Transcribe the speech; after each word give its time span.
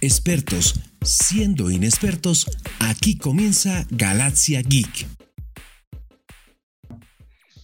Expertos 0.00 0.74
siendo 1.02 1.72
inexpertos, 1.72 2.46
aquí 2.78 3.18
comienza 3.18 3.84
Galaxia 3.90 4.62
Geek. 4.62 5.08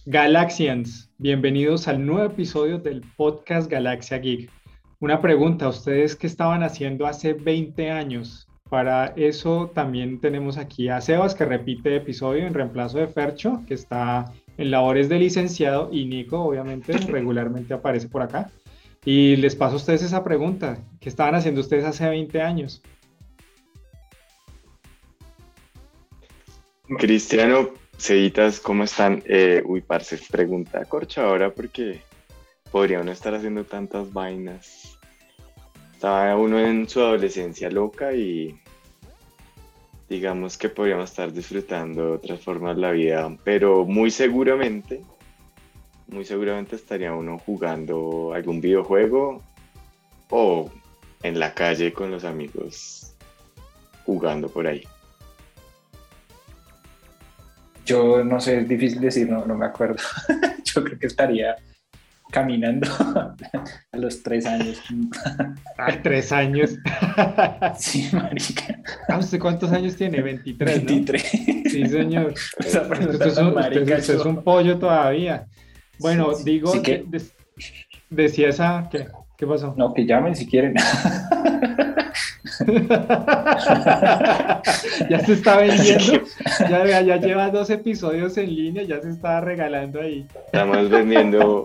Galaxians, 0.05 1.09
bienvenidos 1.17 1.87
al 1.87 2.05
nuevo 2.05 2.25
episodio 2.25 2.77
del 2.77 3.01
podcast 3.15 3.71
Galaxia 3.71 4.17
Geek. 4.17 4.51
Una 4.99 5.21
pregunta, 5.21 5.69
¿ustedes 5.69 6.17
qué 6.17 6.27
estaban 6.27 6.61
haciendo 6.61 7.05
hace 7.05 7.31
20 7.31 7.89
años? 7.91 8.49
Para 8.69 9.13
eso 9.15 9.71
también 9.73 10.19
tenemos 10.19 10.57
aquí 10.57 10.89
a 10.89 10.99
Sebas, 10.99 11.35
que 11.35 11.45
repite 11.45 11.95
episodio 11.95 12.45
en 12.45 12.53
reemplazo 12.53 12.97
de 12.97 13.07
Fercho, 13.07 13.63
que 13.65 13.75
está 13.75 14.25
en 14.57 14.71
labores 14.71 15.07
de 15.07 15.19
licenciado, 15.19 15.87
y 15.89 16.03
Nico, 16.03 16.41
obviamente, 16.41 16.97
regularmente 17.07 17.73
aparece 17.73 18.09
por 18.09 18.23
acá. 18.23 18.51
Y 19.05 19.35
les 19.35 19.55
paso 19.55 19.75
a 19.75 19.77
ustedes 19.77 20.01
esa 20.01 20.23
pregunta, 20.23 20.79
¿qué 20.99 21.09
estaban 21.09 21.35
haciendo 21.35 21.61
ustedes 21.61 21.85
hace 21.85 22.09
20 22.09 22.41
años? 22.41 22.81
Cristiano, 26.97 27.69
Ceditas, 27.97 28.59
¿cómo 28.59 28.83
están? 28.83 29.21
Eh, 29.25 29.61
uy, 29.65 29.81
parce, 29.81 30.19
pregunta 30.29 30.83
corcha 30.85 31.23
ahora 31.23 31.53
porque 31.53 32.01
podría 32.71 32.99
uno 32.99 33.11
estar 33.11 33.33
haciendo 33.35 33.63
tantas 33.63 34.11
vainas. 34.11 34.97
Estaba 35.93 36.35
uno 36.35 36.59
en 36.59 36.89
su 36.89 36.99
adolescencia 36.99 37.69
loca 37.69 38.13
y 38.13 38.59
digamos 40.09 40.57
que 40.57 40.69
podríamos 40.69 41.11
estar 41.11 41.31
disfrutando 41.31 42.05
de 42.05 42.11
otras 42.13 42.39
formas 42.41 42.75
de 42.75 42.81
la 42.81 42.91
vida, 42.91 43.37
pero 43.43 43.85
muy 43.85 44.11
seguramente, 44.11 45.01
muy 46.07 46.23
seguramente 46.25 46.75
estaría 46.75 47.13
uno 47.13 47.37
jugando 47.39 48.33
algún 48.33 48.61
videojuego 48.61 49.41
o 50.29 50.69
en 51.23 51.39
la 51.39 51.53
calle 51.53 51.91
con 51.93 52.11
los 52.11 52.23
amigos 52.23 53.13
jugando 54.05 54.49
por 54.49 54.67
ahí. 54.67 54.83
Yo 57.85 58.23
no 58.23 58.39
sé, 58.39 58.59
es 58.61 58.67
difícil 58.67 58.99
decir, 59.01 59.29
no, 59.29 59.45
no 59.45 59.55
me 59.55 59.65
acuerdo. 59.65 59.97
Yo 60.63 60.83
creo 60.83 60.97
que 60.97 61.05
estaría 61.07 61.55
caminando 62.31 62.87
a 63.91 63.97
los 63.97 64.23
tres 64.23 64.45
años. 64.47 64.81
Ay, 65.77 65.99
tres 66.03 66.31
años. 66.31 66.75
Sí, 67.77 68.09
marica. 68.13 68.79
Ah, 69.07 69.17
¿Usted 69.19 69.39
cuántos 69.39 69.71
años 69.71 69.95
tiene? 69.95 70.21
23, 70.21 70.83
¿no? 70.83 70.85
23. 70.89 71.21
Sí, 71.71 71.85
señor. 71.87 72.33
Esa 72.59 72.81
Usted 72.83 73.21
es, 73.27 73.37
un, 73.37 73.57
usted- 73.57 73.81
usted 73.81 74.15
es 74.15 74.25
un 74.25 74.43
pollo 74.43 74.77
todavía. 74.79 75.45
Bueno, 75.99 76.33
Sí, 76.35 76.43
digo, 76.43 76.71
Sí 76.71 76.81
que- 76.81 77.03
de- 77.07 77.21
decía 78.09 78.49
esa, 78.49 78.87
¿qué, 78.91 79.07
¿qué 79.37 79.47
pasó? 79.47 79.73
No, 79.77 79.93
que 79.93 80.05
llamen 80.05 80.35
si 80.35 80.45
quieren. 80.47 80.75
ya 85.09 85.19
se 85.25 85.33
está 85.33 85.57
vendiendo, 85.57 86.21
ya, 86.69 87.01
ya 87.01 87.17
lleva 87.17 87.49
dos 87.49 87.69
episodios 87.69 88.37
en 88.37 88.55
línea, 88.55 88.83
ya 88.83 89.01
se 89.01 89.09
está 89.09 89.41
regalando 89.41 89.99
ahí. 90.01 90.25
Estamos 90.45 90.89
vendiendo, 90.89 91.63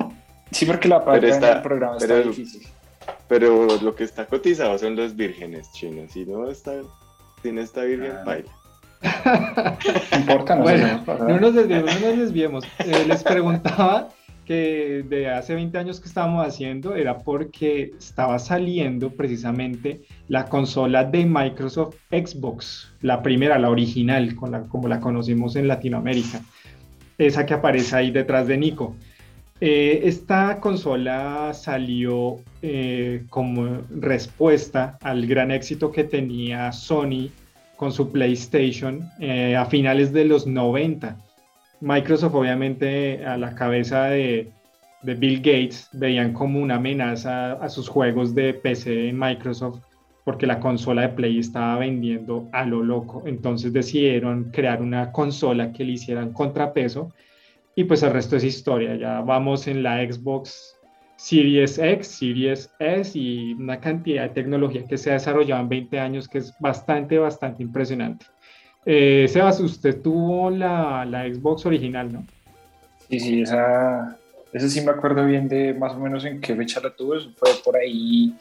Sí, 0.50 0.66
porque 0.66 0.88
la 0.88 0.98
Pero 1.04 1.12
paga 1.12 1.26
en 1.28 1.32
está- 1.32 1.52
el 1.52 1.62
programa 1.62 1.96
está 1.96 2.08
pero- 2.08 2.24
difícil. 2.28 2.62
pero 3.28 3.66
lo 3.80 3.94
que 3.94 4.02
está 4.02 4.26
cotizado 4.26 4.76
son 4.78 4.96
los 4.96 5.14
vírgenes 5.14 5.70
chinos. 5.72 6.10
Si 6.12 6.24
no 6.26 6.50
está, 6.50 6.72
si 7.42 7.52
no 7.52 7.60
está 7.60 7.82
virgen, 7.82 8.12
Ah. 8.18 8.22
baila. 8.26 8.50
No 10.12 10.18
importa, 10.18 10.56
no 10.56 10.62
Bueno. 10.62 11.04
No 11.28 11.38
nos 11.40 11.54
desviemos, 11.54 12.00
no 12.00 12.08
nos 12.08 12.18
desviemos. 12.18 12.64
Eh, 12.80 13.04
les 13.06 13.22
preguntaba 13.22 14.08
de 14.54 15.28
hace 15.28 15.54
20 15.54 15.78
años 15.78 16.00
que 16.00 16.08
estábamos 16.08 16.46
haciendo 16.46 16.94
era 16.94 17.18
porque 17.18 17.92
estaba 17.98 18.38
saliendo 18.38 19.10
precisamente 19.10 20.02
la 20.28 20.46
consola 20.46 21.04
de 21.04 21.24
Microsoft 21.24 21.96
Xbox, 22.10 22.92
la 23.00 23.22
primera, 23.22 23.58
la 23.58 23.70
original, 23.70 24.34
como 24.34 24.88
la 24.88 25.00
conocimos 25.00 25.56
en 25.56 25.68
Latinoamérica, 25.68 26.40
esa 27.18 27.46
que 27.46 27.54
aparece 27.54 27.96
ahí 27.96 28.10
detrás 28.10 28.46
de 28.46 28.58
Nico. 28.58 28.96
Eh, 29.60 30.00
esta 30.04 30.58
consola 30.58 31.52
salió 31.52 32.38
eh, 32.62 33.24
como 33.28 33.82
respuesta 33.90 34.98
al 35.02 35.26
gran 35.26 35.50
éxito 35.50 35.92
que 35.92 36.04
tenía 36.04 36.72
Sony 36.72 37.28
con 37.76 37.92
su 37.92 38.10
PlayStation 38.10 39.10
eh, 39.20 39.56
a 39.56 39.66
finales 39.66 40.14
de 40.14 40.24
los 40.24 40.46
90. 40.46 41.18
Microsoft 41.80 42.34
obviamente 42.34 43.24
a 43.24 43.36
la 43.36 43.54
cabeza 43.54 44.04
de, 44.04 44.52
de 45.02 45.14
Bill 45.14 45.38
Gates 45.38 45.88
veían 45.92 46.32
como 46.32 46.60
una 46.60 46.76
amenaza 46.76 47.52
a 47.54 47.68
sus 47.68 47.88
juegos 47.88 48.34
de 48.34 48.54
PC 48.54 49.08
en 49.08 49.18
Microsoft 49.18 49.80
porque 50.24 50.46
la 50.46 50.60
consola 50.60 51.02
de 51.02 51.08
Play 51.08 51.38
estaba 51.38 51.78
vendiendo 51.78 52.48
a 52.52 52.64
lo 52.64 52.82
loco. 52.82 53.22
Entonces 53.26 53.72
decidieron 53.72 54.50
crear 54.52 54.82
una 54.82 55.10
consola 55.12 55.72
que 55.72 55.84
le 55.84 55.92
hicieran 55.92 56.32
contrapeso 56.32 57.10
y 57.74 57.84
pues 57.84 58.02
el 58.02 58.12
resto 58.12 58.36
es 58.36 58.44
historia. 58.44 58.96
Ya 58.96 59.20
vamos 59.22 59.66
en 59.66 59.82
la 59.82 60.04
Xbox 60.04 60.76
Series 61.16 61.78
X, 61.78 62.06
Series 62.06 62.70
S 62.78 63.18
y 63.18 63.54
una 63.54 63.80
cantidad 63.80 64.22
de 64.24 64.30
tecnología 64.30 64.84
que 64.86 64.98
se 64.98 65.10
ha 65.10 65.14
desarrollado 65.14 65.62
en 65.62 65.68
20 65.68 65.98
años 65.98 66.28
que 66.28 66.38
es 66.38 66.54
bastante, 66.60 67.18
bastante 67.18 67.62
impresionante. 67.62 68.26
Eh, 68.86 69.26
Sebas, 69.28 69.60
usted 69.60 70.00
tuvo 70.00 70.50
la, 70.50 71.04
la 71.04 71.24
Xbox 71.24 71.66
original, 71.66 72.12
¿no? 72.12 72.24
Sí, 73.08 73.20
sí, 73.20 73.42
esa, 73.42 74.16
esa 74.52 74.68
sí 74.68 74.80
me 74.80 74.92
acuerdo 74.92 75.24
bien 75.24 75.48
de 75.48 75.74
más 75.74 75.92
o 75.92 75.98
menos 75.98 76.24
en 76.24 76.40
qué 76.40 76.54
fecha 76.54 76.80
la 76.80 76.90
tuve. 76.90 77.18
Eso 77.18 77.30
fue 77.36 77.50
por 77.64 77.76
ahí 77.76 78.36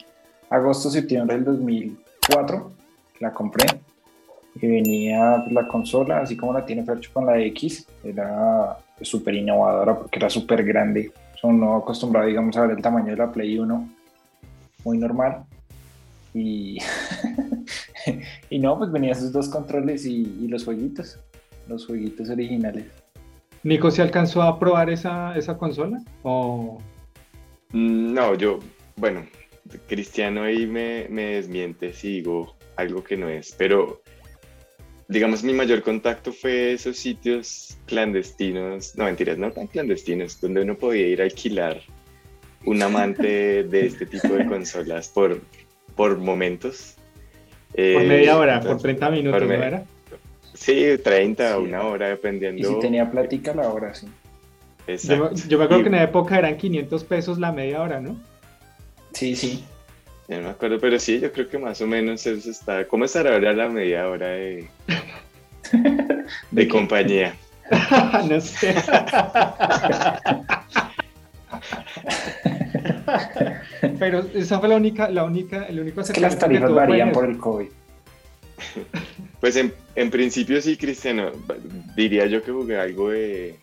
agosto, 0.48 0.90
septiembre 0.90 1.36
del 1.36 1.44
2004. 1.44 2.72
La 3.20 3.32
compré. 3.32 3.66
Y 4.60 4.66
venía 4.66 5.44
la 5.50 5.68
consola, 5.68 6.20
así 6.20 6.36
como 6.36 6.52
la 6.52 6.64
tiene 6.64 6.84
Fercho 6.84 7.10
con 7.12 7.26
la 7.26 7.38
X. 7.38 7.86
Era 8.02 8.76
súper 9.00 9.34
innovadora 9.34 9.96
porque 9.98 10.18
era 10.18 10.30
súper 10.30 10.64
grande. 10.64 11.12
O 11.34 11.38
sea, 11.38 11.50
uno 11.50 11.76
acostumbrado, 11.76 12.26
digamos, 12.26 12.56
a 12.56 12.62
ver 12.62 12.76
el 12.76 12.82
tamaño 12.82 13.10
de 13.12 13.16
la 13.16 13.30
Play 13.30 13.58
1. 13.58 13.88
Muy 14.84 14.98
normal. 14.98 15.44
Y, 16.34 16.78
y 18.50 18.58
no, 18.58 18.78
pues 18.78 18.90
venían 18.92 19.12
esos 19.12 19.32
dos 19.32 19.48
controles 19.48 20.06
y, 20.06 20.22
y 20.40 20.48
los 20.48 20.64
jueguitos. 20.64 21.18
Los 21.68 21.86
jueguitos 21.86 22.30
originales. 22.30 22.86
Nico, 23.62 23.90
¿se 23.90 24.02
alcanzó 24.02 24.42
a 24.42 24.58
probar 24.58 24.90
esa, 24.90 25.36
esa 25.36 25.56
consola? 25.58 26.02
¿O 26.22 26.78
Mm, 27.72 28.14
No, 28.14 28.34
yo, 28.34 28.58
bueno, 28.96 29.26
Cristiano 29.88 30.42
ahí 30.42 30.66
me, 30.66 31.06
me 31.08 31.34
desmiente 31.36 31.92
si 31.92 32.16
digo 32.16 32.56
algo 32.76 33.04
que 33.04 33.16
no 33.16 33.28
es, 33.28 33.54
pero 33.56 34.02
digamos 35.08 35.42
mi 35.42 35.52
mayor 35.52 35.82
contacto 35.82 36.32
fue 36.32 36.72
esos 36.72 36.96
sitios 36.96 37.76
clandestinos, 37.86 38.96
no 38.96 39.04
mentiras, 39.04 39.38
no 39.38 39.50
tan 39.52 39.66
clandestinos, 39.66 40.40
donde 40.40 40.62
uno 40.62 40.76
podía 40.76 41.06
ir 41.06 41.20
a 41.20 41.24
alquilar 41.24 41.80
un 42.64 42.82
amante 42.82 43.64
de 43.64 43.86
este 43.86 44.06
tipo 44.06 44.28
de 44.34 44.46
consolas 44.48 45.08
por, 45.08 45.40
por 45.96 46.18
momentos. 46.18 46.96
Por 47.72 47.80
Eh, 47.80 48.04
media 48.06 48.36
hora, 48.36 48.54
por 48.60 48.72
entonces, 48.72 48.82
30 48.82 49.10
minutos, 49.10 49.40
por 49.40 49.48
¿no 49.48 49.54
era? 49.64 49.84
Sí, 50.54 50.98
30, 51.02 51.54
Sí. 51.56 51.62
una 51.62 51.82
hora, 51.84 52.08
Y 52.08 52.10
dependiendo. 52.10 52.68
si 52.68 52.78
tenía 52.80 53.10
plática, 53.10 53.54
la 53.54 53.68
hora 53.68 53.94
sí. 53.94 54.06
Yo, 54.86 54.94
Exacto. 54.94 55.34
yo 55.48 55.58
me 55.58 55.64
acuerdo 55.64 55.80
Y- 55.80 55.82
que 55.84 55.88
en 55.90 55.94
la 55.96 56.02
época 56.02 56.38
eran 56.38 56.56
500 56.56 57.04
pesos 57.04 57.38
la 57.38 57.52
media 57.52 57.80
hora, 57.80 58.00
¿no? 58.00 58.16
Sí, 59.12 59.36
sí. 59.36 59.64
Ya 60.28 60.38
no 60.38 60.44
me 60.44 60.50
acuerdo, 60.50 60.78
pero 60.80 60.98
sí, 60.98 61.20
yo 61.20 61.32
creo 61.32 61.48
que 61.48 61.58
más 61.58 61.80
o 61.80 61.86
menos 61.86 62.26
eso 62.26 62.50
está. 62.50 62.84
¿Cómo 62.86 63.04
estará 63.04 63.34
ahora 63.34 63.52
la 63.52 63.68
media 63.68 64.08
hora 64.08 64.28
de, 64.28 64.68
de 66.50 66.62
qué? 66.62 66.68
compañía? 66.68 67.34
no 68.28 68.40
sé. 68.40 68.74
Pero 73.98 74.20
esa 74.34 74.58
fue 74.58 74.68
la 74.68 74.76
única, 74.76 75.08
la 75.10 75.24
única, 75.24 75.64
el 75.64 75.80
único 75.80 76.00
Es 76.00 76.10
que 76.10 76.20
las 76.20 76.38
tarifas 76.38 76.72
varían 76.72 77.08
en 77.08 77.14
por 77.14 77.24
el 77.28 77.38
COVID. 77.38 77.68
Pues 79.40 79.56
en, 79.56 79.72
en 79.94 80.10
principio 80.10 80.60
sí, 80.60 80.76
Cristiano. 80.76 81.32
Diría 81.96 82.26
yo 82.26 82.42
que 82.42 82.52
jugué 82.52 82.78
algo 82.78 83.10
de, 83.10 83.56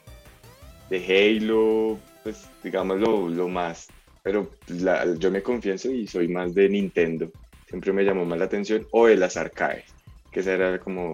de 0.89 1.37
Halo, 1.39 1.99
pues 2.23 2.47
digamos 2.63 2.99
lo, 2.99 3.29
lo 3.29 3.47
más. 3.47 3.87
Pero 4.23 4.49
la- 4.67 5.05
yo 5.15 5.29
me 5.31 5.41
confieso 5.43 5.91
y 5.91 6.07
soy 6.07 6.27
más 6.27 6.53
de 6.55 6.67
Nintendo. 6.69 7.31
Siempre 7.69 7.93
me 7.93 8.03
llamó 8.03 8.25
más 8.25 8.39
la 8.39 8.45
atención. 8.45 8.87
O 8.91 9.07
de 9.07 9.15
las 9.17 9.37
arcades, 9.37 9.85
que 10.31 10.39
esa 10.39 10.53
era 10.53 10.79
como 10.79 11.13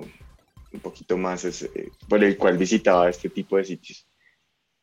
un 0.72 0.80
poquito 0.80 1.18
más 1.18 1.44
ese- 1.44 1.92
por 2.08 2.24
el 2.24 2.38
cual 2.38 2.58
visitaba 2.58 3.10
este 3.10 3.30
tipo 3.30 3.58
de 3.58 3.66
sitios. 3.66 4.08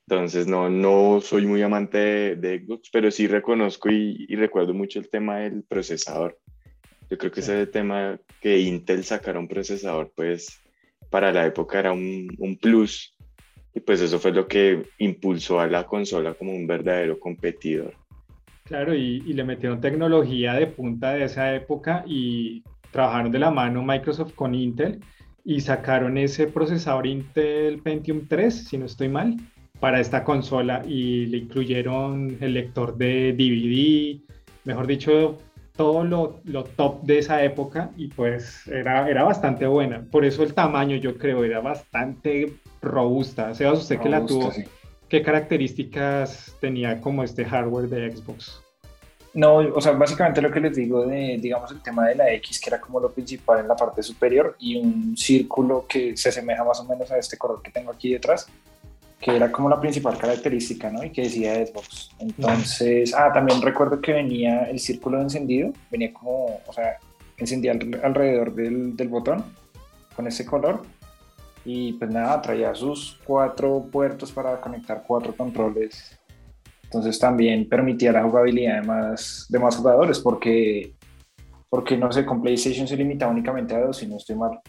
Entonces 0.08 0.46
no, 0.46 0.68
no 0.68 1.20
soy 1.20 1.46
muy 1.46 1.62
amante 1.62 1.98
de, 1.98 2.36
de 2.36 2.64
Xbox, 2.64 2.90
pero 2.92 3.10
sí 3.10 3.26
reconozco 3.28 3.90
y, 3.90 4.26
y 4.28 4.36
recuerdo 4.36 4.74
mucho 4.74 4.98
el 4.98 5.08
tema 5.08 5.38
del 5.38 5.62
procesador. 5.62 6.38
Yo 7.08 7.18
creo 7.18 7.30
que 7.32 7.42
Sí. 7.42 7.50
ese 7.50 7.66
tema 7.66 8.18
que 8.40 8.58
Intel 8.58 9.04
sacara 9.04 9.38
un 9.38 9.48
procesador, 9.48 10.12
pues 10.14 10.60
para 11.10 11.32
la 11.32 11.46
época 11.46 11.78
era 11.78 11.92
un, 11.92 12.28
un 12.38 12.56
plus. 12.56 13.14
Y 13.74 13.80
pues 13.80 14.00
eso 14.00 14.18
fue 14.18 14.32
lo 14.32 14.48
que 14.48 14.82
impulsó 14.98 15.60
a 15.60 15.66
la 15.68 15.86
consola 15.86 16.34
como 16.34 16.52
un 16.52 16.66
verdadero 16.66 17.18
competidor. 17.20 17.94
Claro, 18.64 18.94
y, 18.94 19.22
y, 19.26 19.32
le 19.32 19.44
metieron 19.44 19.80
tecnología 19.80 20.54
de 20.54 20.66
punta 20.68 21.12
de 21.14 21.24
esa 21.24 21.54
época 21.54 22.04
y 22.06 22.62
trabajaron 22.92 23.32
de 23.32 23.38
la 23.40 23.50
mano 23.50 23.82
Microsoft 23.82 24.34
con 24.34 24.54
Intel 24.54 25.00
y 25.44 25.60
sacaron 25.60 26.18
ese 26.18 26.46
procesador 26.46 27.06
Intel 27.06 27.80
Pentium 27.82 28.26
3, 28.28 28.68
si 28.68 28.78
no 28.78 28.86
estoy 28.86 29.08
mal, 29.08 29.36
para 29.80 29.98
esta 29.98 30.24
consola 30.24 30.82
y 30.86 31.26
le 31.26 31.38
incluyeron 31.38 32.36
el 32.40 32.54
lector 32.54 32.96
de 32.96 33.32
DVD, 33.32 34.20
mejor 34.64 34.86
dicho, 34.86 35.38
todo 35.74 36.04
lo, 36.04 36.40
lo, 36.44 36.64
top 36.64 37.02
de 37.02 37.18
esa 37.18 37.42
época 37.42 37.90
y 37.96 38.08
pues 38.08 38.66
era, 38.68 39.08
era 39.08 39.24
bastante 39.24 39.66
buena. 39.66 40.04
Por 40.10 40.26
eso 40.26 40.42
el 40.42 40.52
tamaño 40.52 40.96
yo 40.96 41.16
creo 41.16 41.42
era 41.42 41.60
bastante 41.60 42.52
robusta. 42.82 43.54
Sebas, 43.54 43.78
usted 43.80 43.98
que 43.98 44.10
la 44.10 44.26
tuvo, 44.26 44.52
¿qué 45.08 45.22
características 45.22 46.54
tenía 46.60 47.00
como 47.00 47.24
este 47.24 47.46
hardware 47.46 47.88
de 47.88 48.14
Xbox? 48.14 48.60
No, 49.32 49.56
o 49.58 49.80
sea, 49.80 49.92
básicamente 49.92 50.42
lo 50.42 50.50
que 50.50 50.60
les 50.60 50.74
digo 50.74 51.06
de, 51.06 51.38
digamos, 51.40 51.70
el 51.70 51.80
tema 51.80 52.08
de 52.08 52.16
la 52.16 52.32
X, 52.34 52.60
que 52.60 52.68
era 52.68 52.80
como 52.80 52.98
lo 52.98 53.12
principal 53.12 53.60
en 53.60 53.68
la 53.68 53.76
parte 53.76 54.02
superior, 54.02 54.56
y 54.58 54.76
un 54.76 55.16
círculo 55.16 55.86
que 55.88 56.16
se 56.16 56.30
asemeja 56.30 56.64
más 56.64 56.80
o 56.80 56.84
menos 56.84 57.10
a 57.12 57.18
este 57.18 57.38
color 57.38 57.62
que 57.62 57.70
tengo 57.70 57.92
aquí 57.92 58.12
detrás, 58.12 58.48
que 59.20 59.36
era 59.36 59.52
como 59.52 59.68
la 59.68 59.78
principal 59.78 60.16
característica, 60.16 60.90
¿no? 60.90 61.04
Y 61.04 61.10
que 61.10 61.22
decía 61.22 61.54
Xbox. 61.66 62.10
Entonces, 62.18 63.14
ah, 63.14 63.30
también 63.32 63.60
recuerdo 63.60 64.00
que 64.00 64.14
venía 64.14 64.62
el 64.64 64.78
círculo 64.78 65.18
de 65.18 65.24
encendido, 65.24 65.72
venía 65.90 66.12
como, 66.12 66.60
o 66.66 66.72
sea, 66.72 66.96
encendía 67.36 67.72
alrededor 68.02 68.54
del, 68.54 68.96
del 68.96 69.08
botón 69.08 69.44
con 70.16 70.26
ese 70.26 70.46
color. 70.46 70.82
Y 71.66 71.92
pues 71.94 72.10
nada, 72.10 72.40
traía 72.40 72.74
sus 72.74 73.20
cuatro 73.24 73.86
puertos 73.92 74.32
para 74.32 74.58
conectar 74.58 75.04
cuatro 75.06 75.34
controles. 75.36 76.18
Entonces 76.84 77.18
también 77.18 77.68
permitía 77.68 78.12
la 78.12 78.22
jugabilidad 78.22 78.80
de 78.80 78.86
más, 78.86 79.46
de 79.50 79.58
más 79.58 79.76
jugadores, 79.76 80.18
porque, 80.18 80.94
porque 81.68 81.98
no 81.98 82.10
sé, 82.10 82.24
con 82.24 82.40
PlayStation 82.40 82.88
se 82.88 82.96
limitaba 82.96 83.30
únicamente 83.30 83.74
a 83.74 83.80
dos, 83.80 83.98
si 83.98 84.06
no 84.06 84.16
estoy 84.16 84.36
mal 84.36 84.60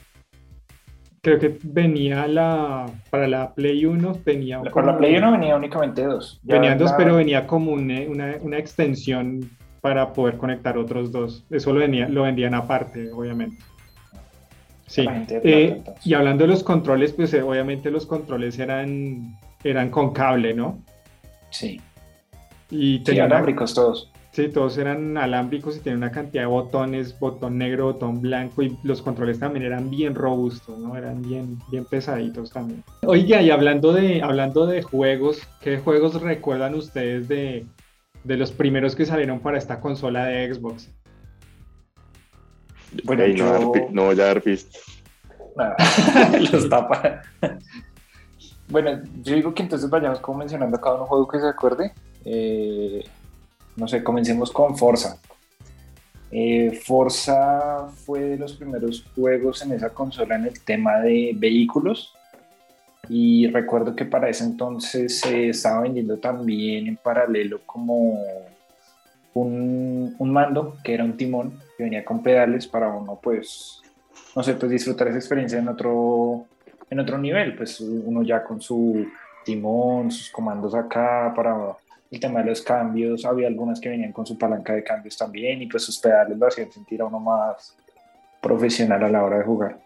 creo 1.21 1.39
que 1.39 1.57
venía 1.63 2.27
la, 2.27 2.87
para 3.09 3.27
la 3.27 3.53
Play 3.53 3.85
1 3.85 4.19
venía... 4.25 4.61
Para 4.61 4.93
la 4.93 4.97
Play 4.97 5.15
1 5.15 5.31
venía 5.31 5.55
únicamente 5.55 6.03
dos. 6.03 6.39
venían 6.43 6.77
dos, 6.77 6.91
pero 6.97 7.15
venía 7.15 7.45
como 7.47 7.71
una, 7.71 8.01
una, 8.41 8.57
extensión 8.57 9.49
para 9.81 10.13
poder 10.13 10.37
conectar 10.37 10.77
otros 10.77 11.11
dos. 11.11 11.45
Eso 11.51 11.73
lo, 11.73 11.79
venía, 11.79 12.09
lo 12.09 12.23
vendían 12.23 12.55
aparte, 12.55 13.11
obviamente. 13.11 13.57
Sí. 14.87 15.05
Eh, 15.29 15.81
y 16.03 16.13
hablando 16.15 16.43
de 16.43 16.49
los 16.49 16.63
controles, 16.63 17.13
pues 17.13 17.33
eh, 17.33 17.41
obviamente 17.41 17.89
los 17.91 18.05
controles 18.05 18.59
eran, 18.59 19.37
eran 19.63 19.89
con 19.89 20.11
cable, 20.11 20.53
¿no? 20.53 20.79
Sí. 21.51 21.79
Y 22.69 22.99
tenían 22.99 23.29
todos. 23.29 24.10
Sí, 24.31 24.47
todos 24.47 24.77
eran 24.77 25.17
alámbricos 25.17 25.75
y 25.75 25.79
tenían 25.81 25.97
una 25.97 26.11
cantidad 26.11 26.43
de 26.43 26.47
botones, 26.47 27.19
botón 27.19 27.57
negro, 27.57 27.87
botón 27.87 28.21
blanco 28.21 28.61
y 28.63 28.77
los 28.83 29.01
controles 29.01 29.39
también 29.39 29.65
eran 29.65 29.89
bien 29.89 30.15
robustos, 30.15 30.79
¿no? 30.79 30.95
Eran 30.95 31.21
bien, 31.21 31.59
bien 31.69 31.83
pesaditos 31.83 32.49
también. 32.49 32.81
Oiga, 33.05 33.41
y 33.41 33.51
hablando 33.51 33.91
de, 33.91 34.21
hablando 34.21 34.65
de 34.67 34.83
juegos, 34.83 35.41
¿qué 35.59 35.79
juegos 35.79 36.21
recuerdan 36.21 36.75
ustedes 36.75 37.27
de, 37.27 37.65
de 38.23 38.37
los 38.37 38.53
primeros 38.53 38.95
que 38.95 39.05
salieron 39.05 39.41
para 39.41 39.57
esta 39.57 39.81
consola 39.81 40.25
de 40.25 40.53
Xbox? 40.53 40.89
Bueno, 43.03 43.25
yo... 43.27 43.73
no, 43.91 44.05
voy 44.05 44.19
a 44.21 44.25
dar 44.25 44.41
pistas. 44.41 44.81
los 46.51 46.69
tapa. 46.69 47.21
bueno, 48.69 49.01
yo 49.23 49.35
digo 49.35 49.53
que 49.53 49.63
entonces 49.63 49.89
vayamos 49.89 50.21
como 50.21 50.37
mencionando 50.37 50.79
cada 50.79 50.95
uno 50.95 51.05
juego 51.05 51.27
que 51.27 51.39
se 51.41 51.47
acuerde. 51.47 51.91
Eh, 52.23 53.03
no 53.81 53.87
sé, 53.87 54.03
comencemos 54.03 54.51
con 54.51 54.77
Forza. 54.77 55.19
Eh, 56.31 56.79
Forza 56.85 57.87
fue 58.05 58.19
de 58.21 58.37
los 58.37 58.53
primeros 58.53 59.03
juegos 59.15 59.63
en 59.63 59.71
esa 59.71 59.89
consola 59.89 60.35
en 60.35 60.45
el 60.45 60.63
tema 60.63 60.99
de 60.99 61.31
vehículos 61.35 62.13
y 63.09 63.47
recuerdo 63.47 63.95
que 63.95 64.05
para 64.05 64.29
ese 64.29 64.43
entonces 64.43 65.19
se 65.19 65.49
estaba 65.49 65.81
vendiendo 65.81 66.19
también 66.19 66.87
en 66.87 66.95
paralelo 66.95 67.61
como 67.65 68.19
un, 69.33 70.15
un, 70.19 70.31
mando 70.31 70.77
que 70.83 70.93
era 70.93 71.03
un 71.03 71.17
timón 71.17 71.59
que 71.75 71.83
venía 71.83 72.05
con 72.05 72.21
pedales 72.21 72.67
para 72.67 72.87
uno 72.89 73.19
pues 73.21 73.81
no 74.35 74.43
sé 74.43 74.53
pues 74.53 74.71
disfrutar 74.71 75.07
esa 75.07 75.17
experiencia 75.17 75.57
en 75.57 75.67
otro 75.67 76.45
en 76.89 76.99
otro 76.99 77.17
nivel 77.17 77.55
pues 77.55 77.81
uno 77.81 78.21
ya 78.21 78.43
con 78.43 78.61
su 78.61 79.07
timón 79.43 80.11
sus 80.11 80.29
comandos 80.29 80.75
acá 80.75 81.33
para 81.35 81.75
el 82.11 82.19
tema 82.19 82.41
de 82.41 82.47
los 82.47 82.61
cambios, 82.61 83.23
había 83.23 83.47
algunas 83.47 83.79
que 83.79 83.87
venían 83.87 84.11
con 84.11 84.25
su 84.25 84.37
palanca 84.37 84.73
de 84.73 84.83
cambios 84.83 85.17
también 85.17 85.61
y 85.61 85.67
pues 85.67 85.83
sus 85.83 85.97
pedales 85.97 86.37
lo 86.37 86.45
hacían 86.45 86.69
sentir 86.69 87.01
a 87.01 87.05
uno 87.05 87.21
más 87.21 87.77
profesional 88.41 89.01
a 89.03 89.09
la 89.09 89.23
hora 89.23 89.37
de 89.37 89.45
jugar. 89.45 89.79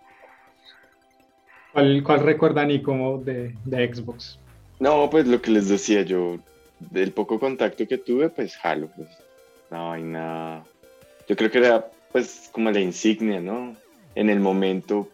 ¿Cuál, 1.71 2.03
cuál 2.03 2.21
recuerdan 2.21 2.71
y 2.71 2.81
como 2.81 3.19
de, 3.19 3.53
de, 3.63 3.93
Xbox? 3.93 4.39
No, 4.79 5.07
pues 5.09 5.27
lo 5.27 5.39
que 5.39 5.51
les 5.51 5.69
decía 5.69 6.01
yo, 6.01 6.39
del 6.79 7.11
poco 7.11 7.39
contacto 7.39 7.87
que 7.87 7.99
tuve, 7.99 8.29
pues 8.29 8.57
Halo, 8.63 8.89
pues 8.95 9.09
no 9.69 9.91
hay 9.91 10.03
nada. 10.03 10.63
Yo 11.27 11.35
creo 11.35 11.51
que 11.51 11.59
era 11.59 11.85
pues 12.11 12.49
como 12.51 12.71
la 12.71 12.79
insignia, 12.79 13.39
¿no? 13.39 13.75
En 14.15 14.29
el 14.29 14.39
momento, 14.39 15.09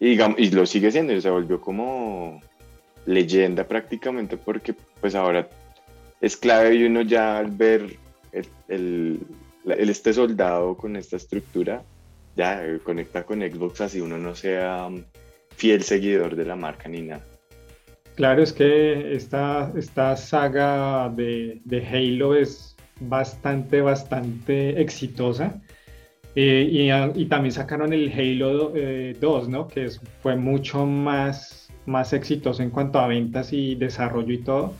y, 0.00 0.10
digamos, 0.10 0.38
y 0.38 0.50
lo 0.50 0.66
sigue 0.66 0.90
siendo, 0.90 1.18
se 1.18 1.30
volvió 1.30 1.60
como 1.60 2.42
leyenda 3.06 3.64
prácticamente 3.64 4.36
porque 4.36 4.74
pues 5.00 5.14
ahora 5.14 5.48
es 6.20 6.36
clave 6.36 6.74
y 6.74 6.84
uno 6.84 7.02
ya 7.02 7.38
al 7.38 7.50
ver 7.50 7.96
el, 8.68 9.20
este 9.64 10.12
soldado 10.12 10.76
con 10.76 10.96
esta 10.96 11.16
estructura, 11.16 11.82
ya 12.36 12.62
conecta 12.84 13.24
con 13.24 13.40
Xbox 13.40 13.80
así 13.80 14.00
uno 14.00 14.18
no 14.18 14.34
sea 14.34 14.86
um, 14.86 15.02
fiel 15.56 15.82
seguidor 15.82 16.36
de 16.36 16.44
la 16.44 16.56
marca 16.56 16.88
ni 16.88 17.02
nada. 17.02 17.24
Claro, 18.14 18.42
es 18.42 18.52
que 18.52 19.14
esta, 19.14 19.72
esta 19.76 20.16
saga 20.16 21.08
de, 21.08 21.60
Halo 21.90 22.34
es 22.34 22.76
bastante, 23.00 23.80
bastante 23.80 24.80
exitosa. 24.80 25.60
Eh, 26.36 26.68
y, 27.16 27.24
también 27.26 27.52
sacaron 27.52 27.92
el 27.92 28.12
Halo 28.12 28.72
2, 28.72 28.72
eh, 28.74 29.16
¿no? 29.48 29.68
Que 29.68 29.88
fue 30.22 30.36
mucho 30.36 30.84
más, 30.86 31.70
más 31.86 32.12
exitoso 32.12 32.62
en 32.62 32.70
cuanto 32.70 33.00
a 33.00 33.08
ventas 33.08 33.52
y 33.52 33.74
desarrollo 33.74 34.34
y 34.34 34.38
todo. 34.38 34.74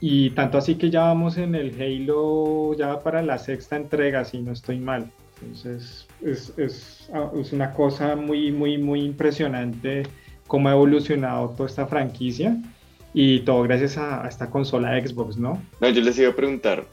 Y 0.00 0.30
tanto 0.30 0.58
así 0.58 0.76
que 0.76 0.90
ya 0.90 1.02
vamos 1.02 1.36
en 1.36 1.54
el 1.54 1.74
Halo 1.80 2.74
ya 2.74 3.00
para 3.00 3.22
la 3.22 3.38
sexta 3.38 3.76
entrega, 3.76 4.24
si 4.24 4.38
no 4.38 4.52
estoy 4.52 4.78
mal. 4.78 5.10
Entonces 5.42 6.06
es, 6.22 6.52
es, 6.58 7.10
ah, 7.12 7.30
es 7.38 7.52
una 7.52 7.72
cosa 7.72 8.16
muy, 8.16 8.50
muy, 8.52 8.78
muy 8.78 9.02
impresionante 9.02 10.04
cómo 10.46 10.68
ha 10.68 10.72
evolucionado 10.72 11.50
toda 11.50 11.68
esta 11.68 11.86
franquicia 11.86 12.56
y 13.14 13.40
todo 13.40 13.62
gracias 13.62 13.98
a, 13.98 14.26
esta 14.28 14.50
consola 14.50 15.00
Xbox, 15.00 15.36
¿no? 15.36 15.62
No, 15.80 15.88
yo 15.88 16.02
les 16.02 16.18
iba 16.18 16.30
a 16.30 16.34
preguntar 16.36 16.84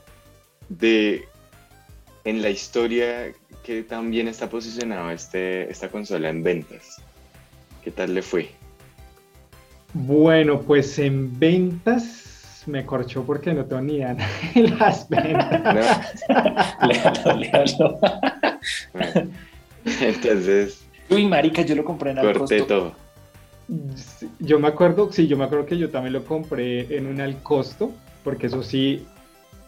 de 0.70 1.26
en 2.24 2.42
la 2.42 2.50
historia 2.50 3.34
que 3.64 3.84
también 3.84 4.28
está 4.28 4.50
posicionado 4.50 5.12
este, 5.12 5.70
esta 5.72 5.90
consola 5.90 6.30
en 6.30 6.44
ventas. 6.44 7.02
¿Qué 7.84 7.92
tal 7.92 8.14
le 8.14 8.22
fue? 8.22 8.50
Bueno, 9.94 10.62
pues 10.62 11.00
en 11.00 11.40
ventas 11.40 12.26
me 12.68 12.86
corchó 12.86 13.24
porque 13.24 13.54
no 13.54 13.66
tenía 13.66 14.16
las 14.56 15.08
ventas. 15.10 16.24
léalo, 17.38 18.00
Entonces. 20.02 20.86
Uy, 21.10 21.26
marica, 21.26 21.62
yo 21.62 21.76
lo 21.76 21.86
compré 21.86 22.12
en 22.12 22.18
Corté 22.18 22.62
todo. 22.64 22.94
Yo 24.40 24.60
me 24.60 24.68
acuerdo, 24.68 25.12
sí, 25.12 25.28
yo 25.28 25.38
me 25.38 25.46
acuerdo 25.46 25.66
que 25.66 25.78
yo 25.78 25.90
también 25.90 26.14
lo 26.14 26.24
compré 26.24 26.96
en 26.96 27.08
un 27.08 27.20
al 27.20 27.42
costo, 27.42 27.92
porque 28.24 28.48
eso 28.48 28.64
sí, 28.64 29.06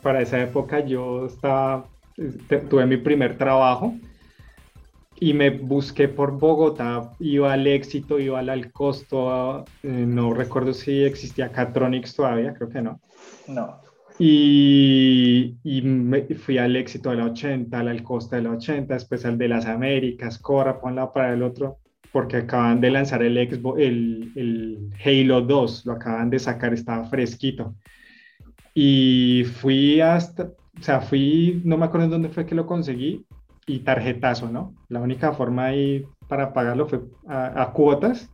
para 0.01 0.21
esa 0.21 0.41
época 0.41 0.79
yo 0.85 1.25
estaba, 1.25 1.85
tuve 2.69 2.85
mi 2.85 2.97
primer 2.97 3.37
trabajo 3.37 3.93
y 5.19 5.33
me 5.33 5.49
busqué 5.49 6.07
por 6.07 6.37
Bogotá, 6.39 7.11
iba 7.19 7.51
al 7.51 7.67
éxito, 7.67 8.19
iba 8.19 8.39
al, 8.39 8.71
costo, 8.71 9.65
eh, 9.83 9.87
no 9.87 10.33
recuerdo 10.33 10.73
si 10.73 11.03
existía 11.03 11.51
Catronics 11.51 12.15
todavía, 12.15 12.53
creo 12.53 12.69
que 12.69 12.81
no. 12.81 13.01
No. 13.47 13.81
Y, 14.17 15.57
y 15.63 15.81
me 15.81 16.21
fui 16.35 16.57
al 16.57 16.75
éxito 16.75 17.09
de 17.09 17.17
la 17.17 17.25
80, 17.25 17.79
al 17.79 18.03
costo 18.03 18.35
de 18.35 18.43
la 18.43 18.51
80, 18.51 18.93
después 18.93 19.25
al 19.25 19.37
de 19.37 19.49
las 19.49 19.65
Américas, 19.65 20.39
Cora, 20.39 20.79
ponla 20.79 21.11
para 21.11 21.33
el 21.33 21.43
otro, 21.43 21.79
porque 22.11 22.37
acaban 22.37 22.79
de 22.79 22.91
lanzar 22.91 23.21
el, 23.21 23.35
Xbox, 23.49 23.79
el, 23.79 24.31
el 24.35 24.89
Halo 25.03 25.41
2, 25.41 25.85
lo 25.85 25.93
acaban 25.93 26.29
de 26.29 26.39
sacar, 26.39 26.73
estaba 26.73 27.05
fresquito. 27.05 27.75
Y 28.73 29.43
fui 29.43 29.99
hasta, 29.99 30.43
o 30.43 30.81
sea, 30.81 31.01
fui, 31.01 31.61
no 31.65 31.77
me 31.77 31.85
acuerdo 31.85 32.05
en 32.05 32.11
dónde 32.11 32.29
fue 32.29 32.45
que 32.45 32.55
lo 32.55 32.65
conseguí, 32.65 33.25
y 33.69 33.79
tarjetazo, 33.81 34.49
¿no? 34.49 34.73
La 34.87 34.99
única 34.99 35.31
forma 35.31 35.65
ahí 35.65 36.03
para 36.27 36.53
pagarlo 36.53 36.87
fue 36.87 37.01
a, 37.27 37.71
cuotas. 37.71 38.27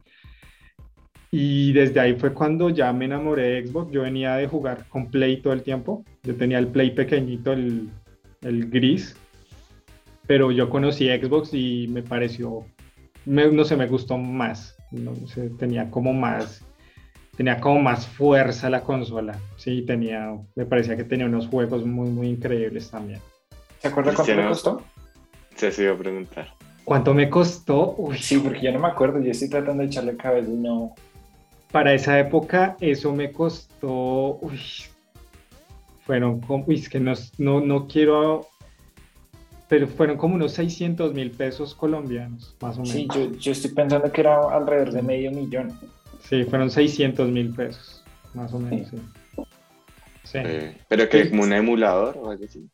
Y 1.30 1.74
desde 1.74 2.00
ahí 2.00 2.14
fue 2.14 2.34
cuando 2.34 2.70
ya 2.70 2.94
me 2.94 3.04
enamoré 3.04 3.44
de 3.44 3.68
Xbox. 3.68 3.92
Yo 3.92 4.04
venía 4.04 4.36
de 4.36 4.48
jugar 4.48 4.86
con 4.88 5.12
Play 5.12 5.42
todo 5.42 5.52
el 5.52 5.62
tiempo. 5.62 6.06
Yo 6.24 6.36
tenía 6.36 6.58
el 6.58 6.68
Play 6.68 6.92
pequeñito, 6.92 7.52
el, 7.52 7.90
el 8.44 8.70
gris. 8.70 9.18
Pero 10.26 10.52
yo 10.52 10.70
conocí 10.70 11.10
Xbox 11.10 11.54
y 11.54 11.88
me 11.90 12.02
pareció, 12.02 12.64
no 13.26 13.66
sé, 13.66 13.76
me 13.76 13.88
gustó 13.88 14.18
más. 14.18 14.78
No 14.92 15.14
sé, 15.28 15.50
tenía 15.50 15.92
como 15.92 16.14
más, 16.14 16.64
tenía 17.36 17.60
como 17.60 17.82
más 17.82 18.08
fuerza 18.08 18.70
la 18.70 18.84
consola. 18.84 19.38
Sí, 19.58 19.82
tenía, 19.82 20.34
me 20.56 20.66
parecía 20.66 20.96
que 20.96 21.04
tenía 21.04 21.26
unos 21.26 21.48
juegos 21.48 21.86
muy, 21.86 22.10
muy 22.10 22.30
increíbles 22.30 22.90
también. 22.90 23.20
¿Se 23.80 23.90
acuerda 23.90 24.14
cuánto 24.14 24.34
me 24.34 24.48
costó? 24.48 24.82
Se 25.56 25.84
iba 25.84 25.94
a 25.94 25.98
preguntar. 25.98 26.54
¿Cuánto 26.84 27.14
me 27.14 27.30
costó? 27.30 27.98
Sí, 28.20 28.38
porque 28.38 28.62
ya 28.62 28.72
no 28.72 28.80
me 28.80 28.88
acuerdo, 28.88 29.20
yo 29.20 29.32
estoy 29.32 29.50
tratando 29.50 29.82
de 29.82 29.88
echarle 29.88 30.16
cabeza 30.16 30.50
y 30.50 30.56
no. 30.56 30.94
Para 31.72 31.94
esa 31.94 32.20
época, 32.20 32.78
eso 32.80 33.14
me 33.14 33.32
costó. 33.32 34.38
Uy, 34.42 34.60
fueron 36.06 36.42
como. 36.42 36.64
Uy, 36.68 36.76
es 36.76 36.88
que 36.88 37.00
no, 37.00 37.14
no, 37.38 37.60
no 37.60 37.88
quiero. 37.88 38.48
Pero 39.68 39.88
fueron 39.88 40.18
como 40.18 40.36
unos 40.36 40.52
600 40.54 41.14
mil 41.16 41.32
pesos 41.32 41.74
colombianos, 41.74 42.56
más 42.62 42.78
o 42.78 42.82
menos. 42.82 42.94
Sí, 42.94 43.08
yo, 43.16 43.32
yo 43.32 43.52
estoy 43.52 43.72
pensando 43.72 44.12
que 44.12 44.22
era 44.22 44.38
alrededor 44.56 44.92
de 44.92 45.02
medio 45.02 45.32
millón. 45.32 45.74
Sí, 46.30 46.44
fueron 46.44 46.70
600 46.70 47.30
mil 47.30 47.52
pesos, 47.54 48.04
más 48.36 48.54
o 48.54 48.60
menos. 48.60 48.90
Sí. 48.90 48.98
sí. 50.24 50.38
Eh, 50.38 50.78
pero 50.88 51.10
que 51.10 51.32
como 51.32 51.42
un 51.44 51.54
emulador 51.54 52.16
o 52.16 52.30
algo 52.30 52.46
así. 52.46 52.70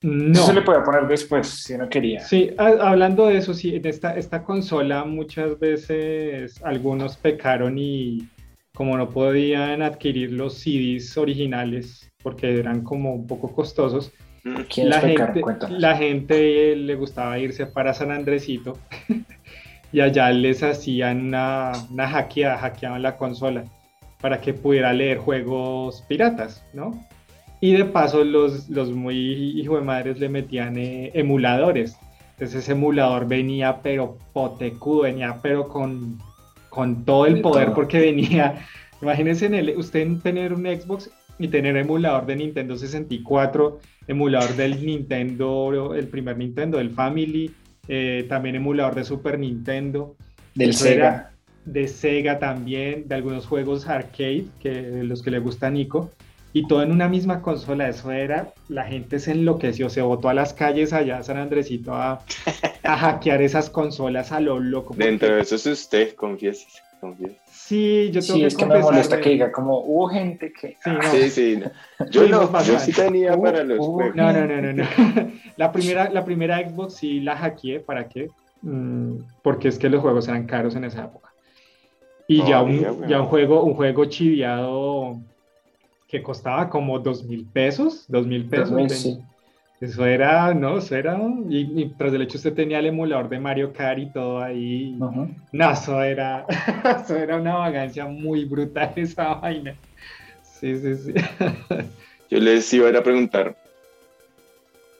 No. 0.00 0.46
se 0.46 0.52
le 0.52 0.62
puede 0.62 0.80
poner 0.82 1.08
después 1.08 1.48
si 1.48 1.76
no 1.76 1.88
quería. 1.88 2.20
Sí, 2.20 2.50
hablando 2.56 3.26
de 3.26 3.38
eso, 3.38 3.52
sí, 3.52 3.74
en 3.74 3.84
esta, 3.84 4.16
esta 4.16 4.44
consola 4.44 5.04
muchas 5.04 5.58
veces 5.58 6.62
algunos 6.62 7.16
pecaron 7.16 7.78
y 7.78 8.28
como 8.74 8.96
no 8.96 9.10
podían 9.10 9.82
adquirir 9.82 10.32
los 10.32 10.54
CDs 10.54 11.16
originales 11.16 12.12
porque 12.22 12.58
eran 12.58 12.82
como 12.82 13.12
un 13.12 13.26
poco 13.26 13.52
costosos, 13.52 14.12
mm, 14.44 14.56
la, 14.84 15.00
gente, 15.00 15.42
la 15.68 15.96
gente 15.96 16.76
le 16.76 16.94
gustaba 16.94 17.36
irse 17.40 17.66
para 17.66 17.92
San 17.92 18.12
Andresito 18.12 18.78
y 19.92 20.00
allá 20.00 20.30
les 20.30 20.62
hacían 20.62 21.26
una, 21.26 21.72
una 21.90 22.08
hackeada, 22.08 22.58
hackeaban 22.58 23.02
la 23.02 23.16
consola 23.16 23.64
para 24.20 24.40
que 24.40 24.54
pudiera 24.54 24.92
leer 24.92 25.18
juegos 25.18 26.04
piratas, 26.08 26.64
¿no? 26.72 27.04
Y 27.60 27.72
de 27.72 27.84
paso 27.84 28.24
los, 28.24 28.68
los 28.68 28.92
muy 28.92 29.16
hijo 29.16 29.76
de 29.76 29.82
madres 29.82 30.20
le 30.20 30.28
metían 30.28 30.78
eh, 30.78 31.10
emuladores. 31.14 31.96
Entonces 32.32 32.62
ese 32.62 32.72
emulador 32.72 33.26
venía 33.26 33.80
pero 33.82 34.16
potecudo, 34.32 35.02
venía 35.02 35.38
pero 35.42 35.66
con, 35.68 36.18
con 36.68 37.04
todo 37.04 37.26
el 37.26 37.40
poder 37.40 37.72
porque 37.72 37.98
venía, 37.98 38.64
imagínense 39.02 39.46
en 39.46 39.54
el, 39.54 39.76
usted 39.76 40.06
tener 40.22 40.52
un 40.52 40.64
Xbox 40.64 41.10
y 41.40 41.48
tener 41.48 41.76
emulador 41.76 42.26
de 42.26 42.36
Nintendo 42.36 42.76
64, 42.76 43.80
emulador 44.06 44.54
del 44.54 44.84
Nintendo, 44.84 45.94
el 45.94 46.06
primer 46.06 46.36
Nintendo, 46.36 46.78
del 46.78 46.90
Family, 46.90 47.50
eh, 47.88 48.24
también 48.28 48.54
emulador 48.54 48.94
de 48.94 49.04
Super 49.04 49.38
Nintendo. 49.38 50.16
Del 50.54 50.74
Sega. 50.74 51.32
De 51.64 51.88
Sega 51.88 52.38
también, 52.38 53.08
de 53.08 53.16
algunos 53.16 53.46
juegos 53.46 53.88
arcade, 53.88 54.46
que 54.60 55.02
los 55.04 55.22
que 55.22 55.30
le 55.30 55.38
gusta 55.40 55.66
a 55.66 55.70
Nico 55.70 56.10
y 56.58 56.66
todo 56.66 56.82
en 56.82 56.90
una 56.90 57.08
misma 57.08 57.40
consola. 57.40 57.88
Eso 57.88 58.10
era, 58.10 58.52
la 58.68 58.84
gente 58.84 59.20
se 59.20 59.30
enloqueció, 59.30 59.88
se 59.88 60.02
botó 60.02 60.28
a 60.28 60.34
las 60.34 60.54
calles 60.54 60.92
allá 60.92 61.18
a 61.18 61.22
San 61.22 61.36
Andresito 61.36 61.94
a, 61.94 62.24
a 62.82 62.96
hackear 62.96 63.42
esas 63.42 63.70
consolas 63.70 64.32
a 64.32 64.40
lo 64.40 64.58
loco. 64.58 64.94
Dentro 64.96 65.36
de 65.36 65.42
eso 65.42 65.54
es 65.54 65.66
usted, 65.66 66.14
confiese. 66.14 66.66
Sí, 67.46 68.10
yo 68.12 68.20
tengo 68.20 68.34
sí, 68.34 68.40
que 68.40 68.46
es 68.46 68.56
que 68.56 68.66
me 68.66 68.80
molesta 68.80 69.20
que 69.20 69.30
diga 69.30 69.52
como 69.52 69.78
hubo 69.78 70.08
gente 70.08 70.52
que... 70.52 70.76
Sí, 70.82 70.90
no. 70.90 71.02
sí, 71.12 71.30
sí 71.30 71.60
Yo 72.10 72.26
no, 72.26 72.62
yo 72.64 72.76
sí 72.80 72.92
tenía 72.92 73.36
para 73.36 73.62
los 73.62 73.78
juegos. 73.78 74.16
No, 74.16 74.32
no, 74.32 74.44
no, 74.46 74.60
no, 74.60 74.72
no. 74.72 74.84
La 75.56 75.70
primera, 75.70 76.10
la 76.10 76.24
primera 76.24 76.58
Xbox 76.68 76.94
sí 76.94 77.20
la 77.20 77.36
hackeé, 77.36 77.78
¿para 77.78 78.08
qué? 78.08 78.30
Mm, 78.62 79.18
porque 79.42 79.68
es 79.68 79.78
que 79.78 79.88
los 79.88 80.00
juegos 80.00 80.26
eran 80.26 80.46
caros 80.46 80.74
en 80.74 80.84
esa 80.84 81.04
época. 81.04 81.32
Y 82.26 82.44
ya, 82.44 82.62
un, 82.62 83.06
ya 83.06 83.20
un 83.20 83.28
juego, 83.28 83.62
un 83.62 83.74
juego 83.74 84.04
chiviado 84.06 85.20
que 86.08 86.22
costaba 86.22 86.70
como 86.70 86.98
dos 86.98 87.22
mil 87.24 87.44
pesos, 87.44 88.06
dos 88.08 88.26
mil 88.26 88.48
pesos. 88.48 89.18
Eso 89.80 90.04
era, 90.04 90.52
no, 90.54 90.78
eso 90.78 90.96
era, 90.96 91.20
y, 91.48 91.86
tras 91.96 92.12
el 92.12 92.22
hecho 92.22 92.36
usted 92.38 92.52
tenía 92.52 92.80
el 92.80 92.86
emulador 92.86 93.28
de 93.28 93.38
Mario 93.38 93.72
Kart 93.72 94.00
y 94.00 94.06
todo 94.10 94.42
ahí. 94.42 94.98
No, 95.52 95.70
eso 95.70 96.02
era, 96.02 96.44
eso 97.04 97.16
era 97.16 97.36
una 97.36 97.54
vagancia 97.54 98.06
muy 98.06 98.44
brutal 98.44 98.92
esa 98.96 99.34
vaina. 99.34 99.76
Sí, 100.42 100.76
sí, 100.80 100.96
sí. 100.96 101.12
Yo 102.30 102.40
les 102.40 102.72
iba 102.74 102.88
a 102.88 103.02
preguntar, 103.02 103.56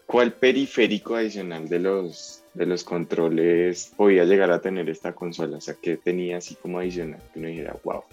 ¿cuál 0.06 0.32
periférico 0.32 1.16
adicional 1.16 1.68
de 1.68 1.80
los, 1.80 2.44
de 2.54 2.66
los 2.66 2.84
controles 2.84 3.92
podía 3.96 4.24
llegar 4.24 4.52
a 4.52 4.60
tener 4.60 4.88
esta 4.88 5.12
consola? 5.12 5.56
O 5.56 5.60
sea, 5.60 5.74
¿qué 5.82 5.96
tenía 5.96 6.36
así 6.36 6.54
como 6.54 6.78
adicional? 6.78 7.20
Que 7.32 7.40
uno 7.40 7.48
dijera, 7.48 7.76
wow. 7.82 8.04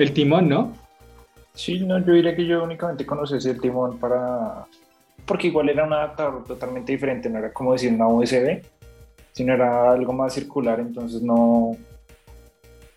El 0.00 0.14
timón, 0.14 0.48
¿no? 0.48 0.72
Sí, 1.52 1.80
no, 1.80 1.98
yo 1.98 2.14
diría 2.14 2.34
que 2.34 2.46
yo 2.46 2.64
únicamente 2.64 3.04
conocí 3.04 3.34
el 3.46 3.60
timón 3.60 3.98
para... 3.98 4.64
Porque 5.26 5.48
igual 5.48 5.68
era 5.68 5.84
un 5.84 5.92
adaptador 5.92 6.42
totalmente 6.44 6.92
diferente, 6.92 7.28
no 7.28 7.38
era 7.38 7.52
como 7.52 7.74
decir 7.74 7.92
una 7.92 8.08
USB, 8.08 8.62
sino 9.32 9.52
era 9.52 9.92
algo 9.92 10.14
más 10.14 10.32
circular, 10.32 10.80
entonces 10.80 11.20
no, 11.20 11.76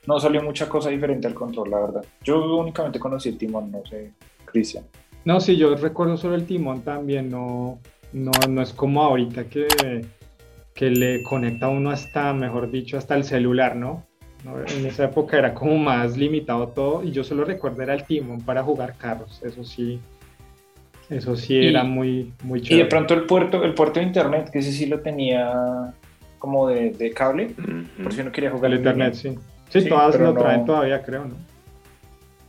no 0.08 0.18
salió 0.18 0.42
mucha 0.42 0.70
cosa 0.70 0.92
diferente 0.92 1.28
al 1.28 1.34
control, 1.34 1.72
la 1.72 1.80
verdad. 1.82 2.06
Yo 2.24 2.58
únicamente 2.58 3.00
conocí 3.00 3.28
el 3.28 3.38
timón, 3.38 3.70
no 3.70 3.86
sé, 3.86 4.14
Cristian. 4.46 4.86
No, 5.26 5.42
sí, 5.42 5.58
yo 5.58 5.76
recuerdo 5.76 6.16
solo 6.16 6.36
el 6.36 6.46
timón 6.46 6.84
también, 6.84 7.30
no, 7.30 7.80
no, 8.14 8.32
no 8.48 8.62
es 8.62 8.72
como 8.72 9.04
ahorita 9.04 9.50
que, 9.50 9.68
que 10.74 10.90
le 10.90 11.22
conecta 11.24 11.68
uno 11.68 11.90
hasta, 11.90 12.32
mejor 12.32 12.72
dicho, 12.72 12.98
hasta 12.98 13.16
el 13.16 13.26
celular, 13.26 13.76
¿no? 13.76 14.06
En 14.46 14.86
esa 14.86 15.06
época 15.06 15.38
era 15.38 15.54
como 15.54 15.78
más 15.78 16.18
limitado 16.18 16.68
todo 16.68 17.04
y 17.04 17.12
yo 17.12 17.24
solo 17.24 17.46
recuerdo 17.46 17.82
era 17.82 17.94
el 17.94 18.04
timón 18.04 18.42
para 18.42 18.62
jugar 18.62 18.96
carros, 18.98 19.42
eso 19.44 19.64
sí, 19.64 20.00
eso 21.10 21.36
sí 21.36 21.66
era 21.66 21.84
muy, 21.84 22.34
muy 22.44 22.62
chévere. 22.62 22.76
Y 22.76 22.84
de 22.84 22.90
pronto 22.90 23.14
el 23.14 23.24
puerto, 23.24 23.64
el 23.64 23.74
puerto 23.74 24.00
de 24.00 24.06
internet, 24.06 24.50
que 24.52 24.60
ese 24.60 24.74
sí 24.74 24.86
lo 24.86 25.00
tenía 25.00 25.94
como 26.40 26.68
de, 26.68 26.92
de 26.92 27.12
cable, 27.12 27.56
por 28.04 28.12
si 28.12 28.22
no 28.22 28.32
quería 28.32 28.52
jugar 28.52 28.72
el 28.72 28.78
internet, 28.80 29.14
sí. 29.14 29.38
Sí, 29.70 29.88
todas 29.88 30.20
lo 30.20 30.34
traen 30.34 30.66
todavía, 30.66 31.02
creo, 31.02 31.26
¿no? 31.26 31.36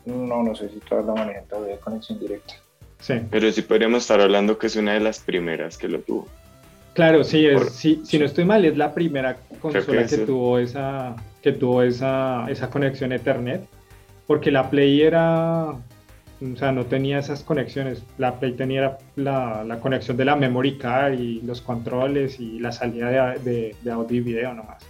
No, 0.04 0.42
no 0.42 0.54
sé 0.54 0.68
si 0.68 0.80
todas 0.80 1.06
la 1.06 1.14
manejan 1.14 1.46
todavía 1.46 1.78
conexión 1.78 2.18
directa. 2.18 2.54
Sí. 2.98 3.14
Pero 3.30 3.50
sí 3.50 3.62
podríamos 3.62 4.02
estar 4.02 4.20
hablando 4.20 4.58
que 4.58 4.66
es 4.66 4.76
una 4.76 4.94
de 4.94 5.00
las 5.00 5.20
primeras 5.20 5.78
que 5.78 5.88
lo 5.88 6.00
tuvo. 6.00 6.26
Claro, 6.92 7.24
sí, 7.24 7.46
es, 7.46 7.72
si 7.72 8.18
no 8.18 8.24
estoy 8.24 8.44
mal, 8.44 8.64
es 8.64 8.76
la 8.76 8.92
primera 8.92 9.36
consola 9.60 10.06
que, 10.06 10.18
tuvo 10.18 10.58
esa 10.58 11.16
que 11.44 11.52
tuvo 11.52 11.82
esa, 11.82 12.46
esa 12.48 12.70
conexión 12.70 13.12
Ethernet, 13.12 13.68
porque 14.26 14.50
la 14.50 14.70
Play 14.70 15.02
era, 15.02 15.72
o 15.72 16.56
sea, 16.56 16.72
no 16.72 16.86
tenía 16.86 17.18
esas 17.18 17.42
conexiones. 17.42 18.02
La 18.16 18.40
Play 18.40 18.52
tenía 18.52 18.96
la, 19.16 19.62
la 19.62 19.78
conexión 19.78 20.16
de 20.16 20.24
la 20.24 20.36
memory 20.36 20.78
card 20.78 21.20
y 21.20 21.42
los 21.42 21.60
controles 21.60 22.40
y 22.40 22.58
la 22.60 22.72
salida 22.72 23.34
de, 23.34 23.76
de, 23.78 23.90
audio 23.90 24.16
y 24.16 24.20
video 24.20 24.54
nomás. 24.54 24.82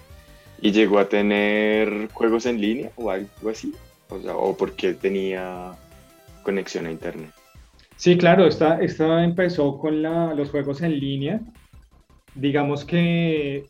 ¿Y 0.62 0.70
llegó 0.70 1.00
a 1.00 1.08
tener 1.08 2.08
juegos 2.12 2.46
en 2.46 2.61
línea 2.61 2.90
o 2.94 3.11
algo 3.11 3.50
así? 3.50 3.75
O 4.08 4.20
sea, 4.20 4.37
o 4.37 4.56
porque 4.56 4.94
tenía 4.94 5.73
conexión 6.44 6.87
a 6.87 6.92
internet. 6.92 7.30
Sí, 7.96 8.16
claro, 8.16 8.46
esta, 8.46 8.80
esta 8.80 9.25
empezó 9.25 9.76
con 9.76 10.02
la, 10.02 10.32
los 10.34 10.50
juegos 10.50 10.82
en 10.82 11.00
línea 11.00 11.40
digamos 12.34 12.84
que 12.84 13.66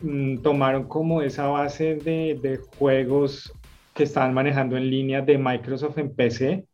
mm, 0.00 0.38
tomaron 0.38 0.88
como 0.88 1.22
esa 1.22 1.46
base 1.46 1.96
de, 1.96 2.60
juegos 2.78 3.52
que 3.94 4.04
estaban 4.04 4.34
manejando 4.34 4.76
en 4.76 4.90
línea 4.90 5.22
de 5.22 5.38
Microsoft 5.38 5.98
en 5.98 6.14
PC 6.14 6.66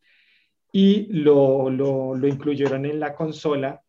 y 0.72 1.06
lo, 1.12 1.70
lo, 1.70 2.26
incluyeron 2.26 2.86
en 2.86 3.00
la 3.00 3.14
consola. 3.14 3.82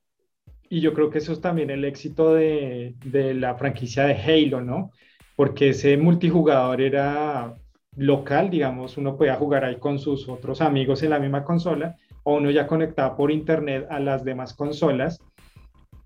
Y 0.70 0.82
yo 0.82 0.94
creo 0.94 1.10
que 1.10 1.20
eso 1.20 1.34
es 1.34 1.42
también 1.42 1.70
el 1.70 1.86
éxito 1.86 2.34
de, 2.34 2.96
de 3.06 3.34
la 3.34 3.56
franquicia 3.56 4.04
de 4.06 4.16
Halo, 4.16 4.62
¿no? 4.62 4.92
Porque 5.36 5.70
ese 5.70 5.98
multijugador 5.98 6.82
era 6.82 7.56
local, 7.96 8.50
digamos, 8.50 8.98
uno 8.98 9.18
podía 9.18 9.36
jugar 9.36 9.66
ahí 9.66 9.78
con 9.78 10.00
sus 10.00 10.30
otros 10.30 10.62
amigos 10.62 11.04
en 11.04 11.10
la 11.12 11.20
misma 11.20 11.44
consola 11.44 11.96
o 12.24 12.36
uno 12.36 12.52
ya 12.52 12.68
conectaba 12.68 13.16
por 13.16 13.32
internet 13.32 13.88
a 13.90 14.00
las 14.00 14.24
demás 14.24 14.54
consolas 14.54 15.20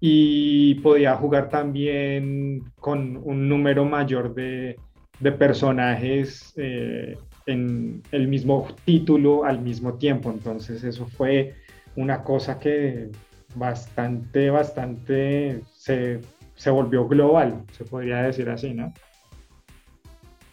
y 0.03 0.75
podía 0.75 1.15
jugar 1.15 1.49
también 1.49 2.63
con 2.79 3.17
un 3.23 3.47
número 3.47 3.85
mayor 3.85 4.33
de, 4.33 4.75
de 5.19 5.31
personajes 5.31 6.53
eh, 6.57 7.15
en 7.45 8.01
el 8.11 8.27
mismo 8.27 8.67
título 8.83 9.45
al 9.45 9.61
mismo 9.61 9.93
tiempo. 9.93 10.31
Entonces 10.31 10.83
eso 10.83 11.05
fue 11.05 11.53
una 11.95 12.23
cosa 12.23 12.57
que 12.57 13.09
bastante, 13.53 14.49
bastante 14.49 15.61
se, 15.71 16.19
se 16.55 16.69
volvió 16.71 17.07
global, 17.07 17.63
se 17.71 17.85
podría 17.85 18.23
decir 18.23 18.49
así, 18.49 18.73
¿no? 18.73 18.91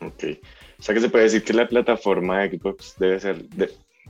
Ok. 0.00 0.24
O 0.78 0.82
sea 0.82 0.94
que 0.94 1.00
se 1.00 1.08
puede 1.08 1.24
decir 1.24 1.42
que 1.42 1.54
la 1.54 1.66
plataforma 1.66 2.40
de 2.40 2.58
Xbox 2.58 2.96
debe 2.98 3.18
ser, 3.18 3.46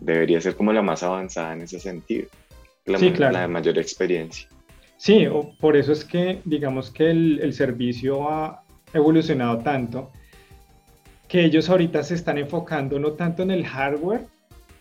debería 0.00 0.40
ser 0.40 0.56
como 0.56 0.72
la 0.72 0.82
más 0.82 1.04
avanzada 1.04 1.52
en 1.52 1.62
ese 1.62 1.78
sentido. 1.78 2.26
La, 2.86 2.98
sí, 2.98 3.12
claro. 3.12 3.34
la 3.34 3.40
de 3.42 3.48
mayor 3.48 3.78
experiencia. 3.78 4.48
Sí, 4.98 5.26
por 5.60 5.76
eso 5.76 5.92
es 5.92 6.04
que 6.04 6.40
digamos 6.44 6.90
que 6.90 7.10
el, 7.10 7.40
el 7.40 7.54
servicio 7.54 8.28
ha 8.28 8.62
evolucionado 8.92 9.58
tanto 9.58 10.10
que 11.28 11.44
ellos 11.44 11.68
ahorita 11.68 12.02
se 12.02 12.14
están 12.14 12.38
enfocando 12.38 12.98
no 12.98 13.12
tanto 13.12 13.42
en 13.42 13.50
el 13.50 13.66
hardware, 13.66 14.26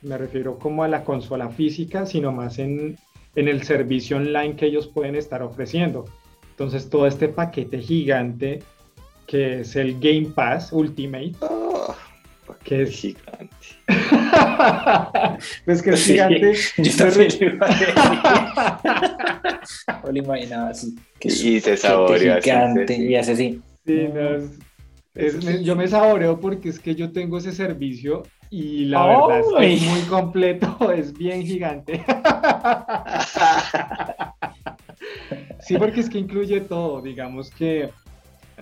me 0.01 0.17
refiero 0.17 0.57
como 0.57 0.83
a 0.83 0.87
la 0.87 1.03
consola 1.03 1.49
física, 1.49 2.05
sino 2.05 2.31
más 2.31 2.57
en, 2.57 2.97
en 3.35 3.47
el 3.47 3.63
servicio 3.63 4.17
online 4.17 4.55
que 4.55 4.67
ellos 4.67 4.87
pueden 4.87 5.15
estar 5.15 5.43
ofreciendo. 5.43 6.05
Entonces 6.51 6.89
todo 6.89 7.05
este 7.05 7.27
paquete 7.27 7.79
gigante 7.79 8.63
que 9.27 9.59
es 9.59 9.75
el 9.75 9.99
Game 9.99 10.29
Pass 10.33 10.71
Ultimate, 10.71 11.33
Oh, 11.41 11.93
que 12.63 12.83
es 12.83 12.91
gigante. 12.91 13.49
pues 15.65 15.81
que 15.81 15.89
es 15.91 16.05
gigante. 16.05 16.53
Yo 16.77 16.91
lo 20.11 20.17
imaginaba 20.19 20.69
así. 20.69 20.95
Que 21.19 21.29
Y 21.29 21.59
saborea. 21.61 22.35
así, 22.37 22.49
gigante 22.49 22.87
sí, 22.87 22.95
sí. 23.01 23.07
y 23.07 23.15
hace 23.15 23.31
así. 23.33 23.61
Sí, 23.85 24.07
no, 24.13 24.29
es- 24.35 24.59
es- 25.15 25.43
me- 25.43 25.63
yo 25.63 25.75
me 25.75 25.87
saboreo 25.87 26.39
porque 26.39 26.69
es 26.69 26.79
que 26.79 26.93
yo 26.95 27.11
tengo 27.11 27.37
ese 27.39 27.51
servicio 27.51 28.23
y 28.49 28.85
la 28.85 29.05
verdad 29.07 29.39
es 29.39 29.45
que 29.57 29.65
¡Ay! 29.65 29.73
es 29.75 29.81
muy 29.83 30.01
completo, 30.01 30.91
es 30.95 31.13
bien 31.13 31.43
gigante. 31.45 32.03
Sí, 35.59 35.77
porque 35.77 35.99
es 35.99 36.09
que 36.09 36.17
incluye 36.19 36.61
todo, 36.61 37.01
digamos 37.01 37.49
que, 37.51 37.89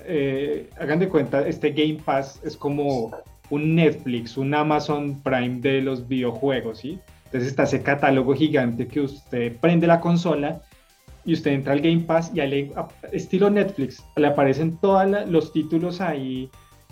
eh, 0.05 0.69
hagan 0.79 0.99
de 0.99 1.07
cuenta, 1.07 1.47
este 1.47 1.69
Game 1.71 1.99
Pass 2.03 2.39
es 2.43 2.57
como 2.57 3.11
un 3.49 3.75
Netflix, 3.75 4.37
un 4.37 4.53
Amazon 4.53 5.21
Prime 5.21 5.59
de 5.61 5.81
los 5.81 6.07
videojuegos, 6.07 6.79
¿sí? 6.79 6.97
Entonces 7.25 7.49
está 7.49 7.63
ese 7.63 7.81
catálogo 7.83 8.33
gigante 8.33 8.87
que 8.87 9.01
usted 9.01 9.55
prende 9.57 9.85
la 9.87 9.99
consola 9.99 10.61
y 11.25 11.33
usted 11.33 11.51
entra 11.51 11.73
al 11.73 11.81
Game 11.81 12.01
Pass 12.01 12.31
y 12.33 12.39
ahí 12.39 12.49
le- 12.49 12.71
a- 12.75 12.87
estilo 13.11 13.49
Netflix, 13.49 14.03
le 14.15 14.27
aparecen 14.27 14.77
todos 14.77 15.05
los 15.29 15.51
títulos 15.51 16.01
ahí 16.01 16.49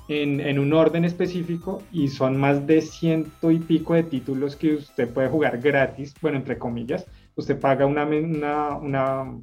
en, 0.10 0.40
en 0.42 0.60
un 0.60 0.74
orden 0.74 1.06
específico 1.06 1.82
y 1.92 2.08
son 2.10 2.36
más 2.38 2.66
de 2.68 2.82
ciento 2.82 3.52
y 3.52 3.60
pico 3.60 3.94
de 3.94 4.04
títulos 4.04 4.56
que 4.56 4.76
usted 4.76 5.08
puede 5.10 5.30
jugar 5.30 5.60
gratis, 5.60 6.14
bueno, 6.22 6.38
entre 6.38 6.58
comillas. 6.58 7.06
Usted 7.36 7.60
paga 7.60 7.86
una, 7.86 8.06
una, 8.06 8.76
una, 8.78 9.40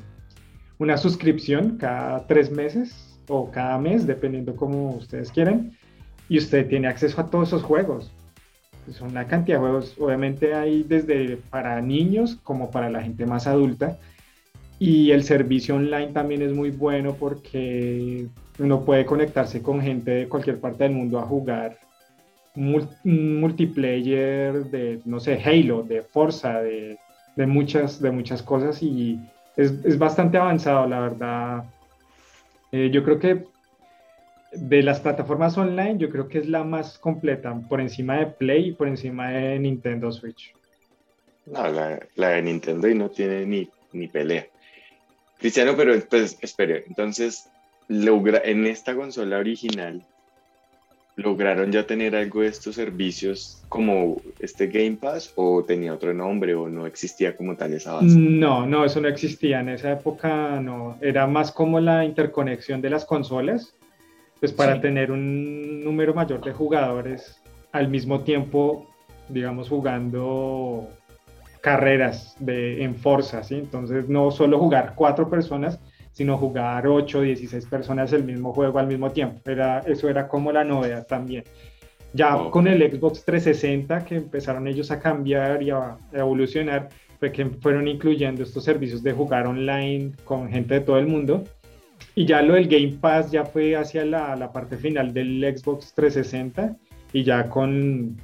una 0.79 0.97
suscripción 0.97 1.77
cada 1.79 2.27
tres 2.27 2.51
meses 2.51 3.19
o 3.29 3.51
cada 3.51 3.79
mes, 3.79 4.07
dependiendo 4.07 4.55
como 4.57 4.91
ustedes 4.97 5.31
quieran, 5.33 5.73
y 6.29 6.39
usted 6.39 6.69
tiene 6.69 6.89
acceso 6.89 7.21
a 7.21 7.31
todos 7.31 7.49
esos 7.49 7.63
juegos. 7.63 8.13
Son 8.93 9.11
una 9.11 9.27
cantidad 9.27 9.59
de 9.59 9.61
juegos, 9.61 9.95
obviamente 10.01 10.53
hay 10.55 10.83
desde 10.83 11.37
para 11.51 11.81
niños 11.81 12.39
como 12.43 12.71
para 12.71 12.91
la 12.91 13.01
gente 13.03 13.25
más 13.25 13.47
adulta. 13.47 13.99
Y 14.81 15.13
el 15.13 15.25
servicio 15.25 15.77
online 15.77 16.09
también 16.09 16.41
es 16.41 16.53
muy 16.53 16.71
bueno 16.71 17.15
porque 17.15 18.27
uno 18.59 18.83
puede 18.83 19.05
conectarse 19.05 19.63
con 19.63 19.83
gente 19.83 20.11
de 20.11 20.29
cualquier 20.29 20.59
parte 20.59 20.85
del 20.85 20.95
mundo 20.95 21.19
a 21.19 21.23
jugar 21.23 21.77
multiplayer 22.55 24.65
de, 24.65 25.01
no 25.05 25.21
sé, 25.21 25.39
Halo, 25.45 25.83
de 25.83 26.01
Forza, 26.03 26.61
de, 26.61 26.99
de 27.37 27.47
muchas, 27.47 28.01
de 28.01 28.11
muchas 28.11 28.43
cosas 28.43 28.83
y 28.83 29.21
es, 29.57 29.73
es 29.85 29.99
bastante 29.99 30.39
avanzado, 30.39 30.89
la 30.89 31.01
verdad. 31.01 31.65
Eh, 32.73 32.89
yo 32.91 33.05
creo 33.05 33.19
que 33.19 33.45
de 34.53 34.83
las 34.83 35.01
plataformas 35.01 35.59
online, 35.59 35.99
yo 35.99 36.09
creo 36.09 36.27
que 36.27 36.39
es 36.39 36.49
la 36.49 36.65
más 36.65 36.99
completa, 36.99 37.55
por 37.69 37.83
encima 37.83 38.17
de 38.17 38.27
Play 38.27 38.69
y 38.69 38.73
por 38.73 38.89
encima 38.89 39.31
de 39.31 39.59
Nintendo 39.59 40.11
Switch. 40.11 40.55
No, 41.47 41.69
la, 41.69 42.01
la 42.17 42.29
de 42.31 42.43
Nintendo 42.43 42.89
y 42.89 42.95
no 42.95 43.11
tiene 43.11 43.47
ni, 43.47 43.69
ni 43.93 44.09
pelea. 44.09 44.47
Cristiano, 45.41 45.73
pero 45.77 45.95
pues, 46.09 46.39
espere, 46.43 46.85
entonces, 46.87 47.51
logra, 47.89 48.43
en 48.45 48.67
esta 48.67 48.95
consola 48.95 49.39
original, 49.39 50.03
¿lograron 51.17 51.73
ya 51.73 51.87
tener 51.87 52.15
algo 52.15 52.43
de 52.43 52.49
estos 52.49 52.77
servicios 52.77 53.63
como 53.69 54.21
este 54.39 54.67
Game 54.69 54.97
Pass 55.01 55.33
o 55.37 55.65
tenía 55.65 55.95
otro 55.95 56.15
nombre 56.15 56.55
o 56.55 56.69
no 56.69 56.87
existía 56.87 57.37
como 57.37 57.57
tal 57.57 57.73
esa 57.73 57.95
base? 57.95 58.19
No, 58.19 58.67
no, 58.67 58.85
eso 58.85 59.01
no 59.01 59.09
existía 59.09 59.61
en 59.61 59.71
esa 59.71 59.93
época, 59.93 60.61
no. 60.61 60.99
Era 61.01 61.27
más 61.27 61.53
como 61.53 61.81
la 61.81 62.05
interconexión 62.05 62.81
de 62.81 62.91
las 62.91 63.05
consolas, 63.05 63.75
pues 64.39 64.53
para 64.53 64.75
Sí. 64.77 64.81
tener 64.83 65.11
un 65.11 65.83
número 65.85 66.15
mayor 66.15 66.43
de 66.43 66.53
jugadores 66.53 67.43
al 67.73 67.89
mismo 67.89 68.21
tiempo, 68.21 68.89
digamos, 69.29 69.69
jugando 69.69 70.89
carreras 71.61 72.37
de, 72.39 72.83
en 72.83 72.97
Forza, 72.97 73.43
¿sí? 73.43 73.57
Entonces 73.57 74.09
no 74.09 74.31
solo 74.31 74.59
jugar 74.59 74.95
cuatro 74.95 75.29
personas, 75.29 75.79
sino 76.13 76.37
jugar 76.37 76.87
8, 76.87 77.23
16 77.23 77.67
personas 77.67 78.13
el 78.13 78.25
mismo 78.25 78.53
juego 78.53 78.79
al 78.79 78.87
mismo 78.87 79.11
tiempo. 79.11 79.41
Era, 79.51 79.81
eso 79.81 80.09
era 80.09 80.29
como 80.29 80.53
la 80.53 80.65
novedad 80.65 81.07
también. 81.07 81.45
Ya 82.13 82.37
Oh. 82.37 82.51
con 82.51 82.67
el 82.67 82.81
Xbox 82.91 83.25
360 83.25 84.05
que 84.05 84.17
empezaron 84.17 84.67
ellos 84.67 84.91
a 84.91 84.99
cambiar 84.99 85.63
y 85.63 85.71
a, 85.71 85.93
a 85.93 85.99
evolucionar, 86.13 86.89
fue 87.21 87.31
que 87.31 87.45
fueron 87.47 87.87
incluyendo 87.87 88.43
estos 88.43 88.65
servicios 88.65 89.03
de 89.03 89.13
jugar 89.13 89.47
online 89.47 90.13
con 90.25 90.49
gente 90.49 90.75
de 90.75 90.81
todo 90.81 90.99
el 90.99 91.07
mundo. 91.07 91.45
Y 92.15 92.27
ya 92.27 92.43
lo 92.43 92.55
del 92.55 92.67
Game 92.67 92.97
Pass 93.01 93.31
ya 93.31 93.45
fue 93.45 93.77
hacia 93.77 94.05
la, 94.05 94.35
la 94.35 94.51
parte 94.53 94.77
final 94.77 95.13
del 95.13 95.41
Xbox 95.57 95.93
360 95.95 96.77
y 97.13 97.23
ya 97.23 97.49
con, 97.49 98.17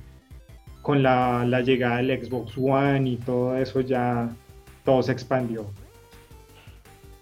con 0.86 1.02
la, 1.02 1.44
la 1.44 1.62
llegada 1.62 1.96
del 1.96 2.24
Xbox 2.24 2.52
One 2.56 3.10
y 3.10 3.16
todo 3.16 3.56
eso 3.56 3.80
ya 3.80 4.30
todo 4.84 5.02
se 5.02 5.10
expandió. 5.10 5.66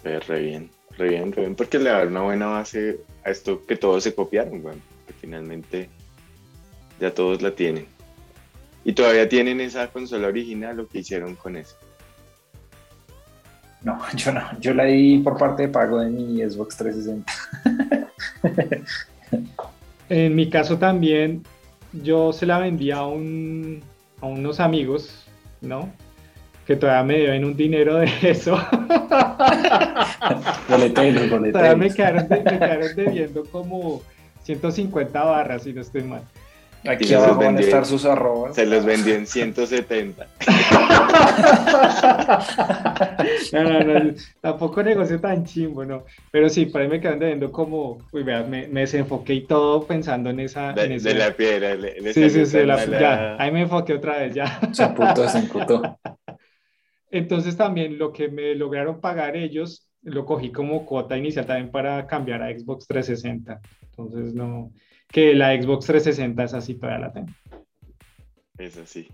Pues, 0.02 0.26
re 0.26 0.40
bien, 0.40 0.70
re 0.98 1.08
bien, 1.08 1.32
re 1.32 1.40
bien, 1.44 1.54
porque 1.54 1.78
le 1.78 1.88
da 1.88 2.02
una 2.02 2.20
buena 2.20 2.44
base 2.44 3.00
a 3.24 3.30
esto 3.30 3.64
que 3.64 3.76
todos 3.76 4.04
se 4.04 4.14
copiaron, 4.14 4.62
bueno, 4.62 4.82
que 5.06 5.14
finalmente 5.14 5.88
ya 7.00 7.14
todos 7.14 7.40
la 7.40 7.52
tienen. 7.52 7.86
Y 8.84 8.92
todavía 8.92 9.30
tienen 9.30 9.62
esa 9.62 9.88
consola 9.88 10.28
original, 10.28 10.76
lo 10.76 10.86
que 10.86 10.98
hicieron 10.98 11.34
con 11.34 11.56
eso. 11.56 11.74
No, 13.80 13.98
yo 14.14 14.30
no. 14.30 14.42
Yo 14.60 14.74
la 14.74 14.84
di 14.84 15.20
por 15.20 15.38
parte 15.38 15.62
de 15.62 15.68
pago 15.70 16.00
de 16.00 16.10
mi 16.10 16.42
Xbox 16.42 16.76
360. 16.76 17.32
En 20.10 20.34
mi 20.34 20.50
caso 20.50 20.76
también, 20.76 21.42
yo 22.02 22.32
se 22.32 22.46
la 22.46 22.58
vendí 22.58 22.90
a, 22.90 23.02
un, 23.04 23.82
a 24.20 24.26
unos 24.26 24.60
amigos, 24.60 25.26
¿no? 25.60 25.90
Que 26.66 26.76
todavía 26.76 27.04
me 27.04 27.18
deben 27.20 27.44
un 27.44 27.56
dinero 27.56 27.96
de 27.96 28.08
eso. 28.22 28.56
Boleteros, 30.68 31.28
todavía 31.52 31.76
me 31.76 31.88
boleteros. 31.88 31.94
quedaron, 31.94 32.28
de- 32.28 32.36
me 32.38 32.44
quedaron 32.58 32.96
debiendo 32.96 33.44
como 33.44 34.02
150 34.42 35.22
barras, 35.24 35.62
si 35.62 35.72
no 35.72 35.80
estoy 35.82 36.02
mal. 36.04 36.22
Aquí 36.86 37.04
se 37.06 37.14
abajo 37.14 37.30
los 37.34 37.38
van 37.38 37.56
a 37.56 37.60
estar 37.60 37.86
sus 37.86 38.04
arrobas. 38.04 38.54
Se 38.54 38.66
los 38.66 38.84
vendió 38.84 39.14
en 39.14 39.26
170. 39.26 40.26
No, 43.52 43.62
no, 43.64 43.80
no, 43.84 44.14
tampoco 44.40 44.82
negocio 44.82 45.20
tan 45.20 45.44
chimbo, 45.44 45.84
¿no? 45.84 46.04
Pero 46.30 46.48
sí, 46.48 46.66
por 46.66 46.80
ahí 46.82 46.88
me 46.88 47.00
quedan 47.00 47.18
debiendo 47.18 47.50
como, 47.52 47.98
uy, 48.12 48.22
vea, 48.22 48.42
me, 48.42 48.66
me 48.68 48.80
desenfoqué 48.80 49.34
y 49.34 49.46
todo 49.46 49.86
pensando 49.86 50.30
en 50.30 50.40
esa... 50.40 50.70
en 50.70 50.74
De, 50.76 50.94
ese- 50.96 51.08
de 51.10 51.14
la 51.14 51.32
piedra. 51.36 51.74
le- 51.74 52.00
le 52.00 52.12
Sí, 52.12 52.28
sí, 52.30 52.46
sí, 52.46 52.62
la- 52.64 52.76
mala- 52.76 53.00
ya, 53.00 53.36
ahí 53.38 53.50
me 53.50 53.62
enfoqué 53.62 53.94
otra 53.94 54.18
vez, 54.18 54.34
ya. 54.34 54.60
Se 54.72 54.84
emputó, 54.84 55.28
se 55.28 55.38
emputó. 55.38 55.98
Entonces 57.10 57.56
también 57.56 57.98
lo 57.98 58.12
que 58.12 58.28
me 58.28 58.54
lograron 58.54 59.00
pagar 59.00 59.36
ellos, 59.36 59.88
lo 60.02 60.24
cogí 60.24 60.50
como 60.50 60.84
cuota 60.84 61.16
inicial 61.16 61.46
también 61.46 61.70
para 61.70 62.06
cambiar 62.06 62.42
a 62.42 62.50
Xbox 62.50 62.86
360. 62.86 63.60
Entonces 63.82 64.34
no, 64.34 64.72
que 65.14 65.32
la 65.32 65.54
Xbox 65.54 65.86
360 65.86 66.42
es 66.42 66.54
así, 66.54 66.74
todavía 66.74 67.06
la 67.06 67.12
tengo. 67.12 67.28
Es 68.58 68.76
así. 68.76 69.06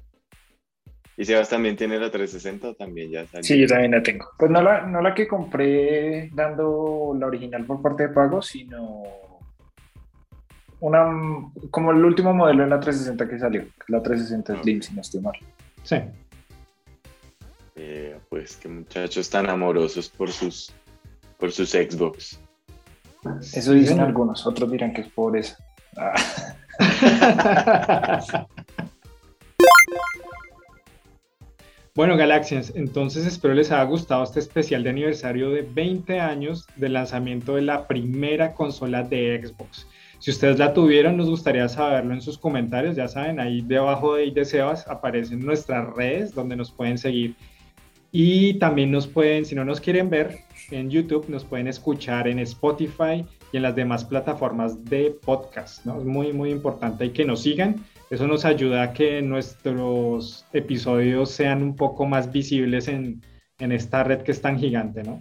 ¿Y 1.19 1.27
Sebas 1.27 1.51
también 1.51 1.77
tiene 1.77 1.99
la 1.99 2.11
360 2.11 2.71
o 2.71 2.75
también 2.75 3.11
ya 3.11 3.27
salió? 3.27 3.45
Sí, 3.45 3.61
yo 3.61 3.67
también 3.67 3.91
la 3.91 4.03
tengo. 4.03 4.27
Pues 4.39 4.51
no 4.51 4.63
la, 4.63 4.87
no 4.87 5.03
la 5.03 5.15
que 5.15 5.29
compré 5.29 6.31
dando 6.33 7.15
la 7.21 7.27
original 7.27 7.67
por 7.67 7.83
parte 7.83 8.05
de 8.05 8.15
pago, 8.15 8.41
sino 8.41 9.03
una 10.81 11.05
como 11.71 11.91
el 11.91 12.03
último 12.03 12.33
modelo 12.33 12.63
de 12.63 12.71
la 12.71 12.81
360 12.81 13.29
que 13.29 13.39
salió, 13.39 13.67
la 13.89 14.03
360 14.03 14.63
Slim, 14.63 14.81
si 14.81 14.95
no 14.95 15.03
estoy 15.03 15.21
mal. 15.21 15.35
Sí. 15.83 15.97
Eh, 17.77 18.19
pues 18.31 18.57
qué 18.57 18.71
muchachos 18.71 19.29
tan 19.29 19.51
amorosos 19.51 20.09
por 20.09 20.33
sus, 20.33 20.73
por 21.39 21.53
sus 21.53 21.73
Xbox. 21.73 22.41
Eso 23.53 23.73
dicen 23.73 24.01
algunos, 24.01 24.47
otros 24.47 24.71
dirán 24.71 24.95
que 24.95 25.03
es 25.03 25.09
pobreza. 25.09 25.59
Bueno, 31.97 32.17
Galaxians, 32.17 32.73
entonces 32.77 33.27
espero 33.27 33.53
les 33.53 33.73
haya 33.73 33.83
gustado 33.83 34.23
este 34.23 34.39
especial 34.39 34.85
de 34.85 34.91
aniversario 34.91 35.51
de 35.51 35.63
20 35.63 36.21
años 36.21 36.65
del 36.77 36.93
lanzamiento 36.93 37.57
de 37.57 37.63
la 37.63 37.89
primera 37.89 38.55
consola 38.55 39.03
de 39.03 39.45
Xbox. 39.45 39.89
Si 40.21 40.31
ustedes 40.31 40.59
la 40.59 40.73
tuvieron, 40.73 41.17
nos 41.17 41.29
gustaría 41.29 41.69
saberlo 41.69 42.15
en 42.15 42.23
sus 42.23 42.39
comentarios. 42.39 42.95
Ya 42.95 43.09
saben, 43.09 43.41
ahí 43.41 43.61
debajo 43.61 44.15
de, 44.15 44.31
de 44.31 44.45
Sebas 44.45 44.87
aparecen 44.87 45.45
nuestras 45.45 45.93
redes 45.95 46.33
donde 46.33 46.55
nos 46.55 46.71
pueden 46.71 46.97
seguir. 46.97 47.35
Y 48.13 48.55
también 48.55 48.93
nos 48.93 49.09
pueden, 49.09 49.45
si 49.45 49.57
no 49.57 49.65
nos 49.65 49.81
quieren 49.81 50.11
ver 50.11 50.39
en 50.71 50.91
YouTube, 50.91 51.29
nos 51.29 51.45
pueden 51.45 51.67
escuchar 51.67 52.29
en 52.29 52.39
Spotify 52.39 53.27
y 53.53 53.57
en 53.57 53.63
las 53.63 53.75
demás 53.75 54.05
plataformas 54.05 54.85
de 54.85 55.17
podcast. 55.25 55.85
¿no? 55.85 55.99
Es 55.99 56.05
muy, 56.05 56.33
muy 56.33 56.51
importante 56.51 57.13
que 57.13 57.25
nos 57.25 57.43
sigan. 57.43 57.85
Eso 58.11 58.27
nos 58.27 58.45
ayuda 58.45 58.83
a 58.83 58.93
que 58.93 59.23
nuestros 59.23 60.45
episodios 60.53 61.31
sean 61.31 61.63
un 61.63 61.77
poco 61.77 62.07
más 62.07 62.33
visibles 62.33 62.89
en, 62.89 63.23
en 63.59 63.73
esta 63.73 64.03
red 64.03 64.23
que 64.23 64.33
es 64.33 64.41
tan 64.41 64.59
gigante, 64.59 65.03
¿no? 65.03 65.21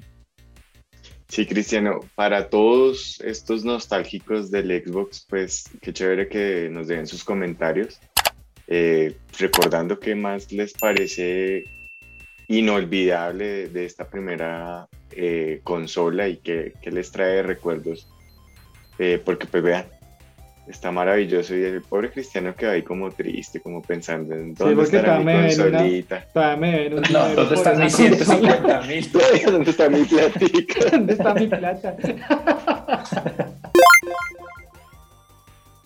Sí, 1.29 1.45
Cristiano, 1.45 1.99
para 2.15 2.49
todos 2.49 3.21
estos 3.21 3.63
nostálgicos 3.63 4.49
del 4.49 4.83
Xbox, 4.83 5.27
pues 5.29 5.65
qué 5.79 5.93
chévere 5.93 6.27
que 6.27 6.69
nos 6.71 6.87
den 6.87 7.05
sus 7.05 7.23
comentarios, 7.23 7.99
eh, 8.65 9.15
recordando 9.37 9.99
qué 9.99 10.15
más 10.15 10.51
les 10.51 10.73
parece 10.73 11.65
inolvidable 12.47 13.69
de, 13.69 13.85
esta 13.85 14.09
primera 14.09 14.87
eh, 15.11 15.61
consola 15.63 16.27
y 16.27 16.37
qué, 16.37 16.73
les 16.83 17.11
trae 17.11 17.43
recuerdos, 17.43 18.09
eh, 18.99 19.21
porque 19.23 19.47
pues 19.47 19.63
vean, 19.63 19.85
está 20.67 20.91
maravilloso 20.91 21.55
y 21.55 21.63
el 21.63 21.81
pobre 21.81 22.11
cristiano 22.11 22.53
queda 22.55 22.71
ahí 22.71 22.83
como 22.83 23.09
triste, 23.11 23.59
como 23.59 23.81
pensando 23.81 24.35
en 24.35 24.53
dónde 24.53 24.83
está 24.83 25.19
mi 25.19 25.33
consolita. 25.33 26.27
no, 27.11 27.29
¿dónde 27.35 27.55
están 27.55 27.79
mis 27.79 27.95
150 27.95 28.81
mil? 28.81 29.11
¿Dónde 29.45 29.71
está 29.71 29.89
mi 29.89 30.03
platica? 30.03 30.89
¿Dónde 30.91 31.13
está 31.13 31.33
mi 31.33 31.47
plata? 31.47 31.95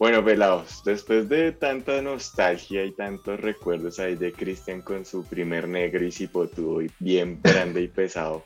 Bueno, 0.04 0.22
pelados, 0.22 0.84
después 0.84 1.30
de 1.30 1.54
tanta 1.54 2.02
nostalgia 2.02 2.84
y 2.84 2.92
tantos 2.92 3.40
recuerdos 3.40 4.02
ahí 4.02 4.16
de 4.16 4.34
Cristian 4.34 4.82
con 4.82 5.06
su 5.06 5.24
primer 5.24 5.66
negro 5.66 6.04
y 6.04 6.12
cipotudo 6.12 6.82
y 6.82 6.92
bien 7.00 7.40
grande 7.42 7.84
y 7.84 7.88
pesado, 7.88 8.44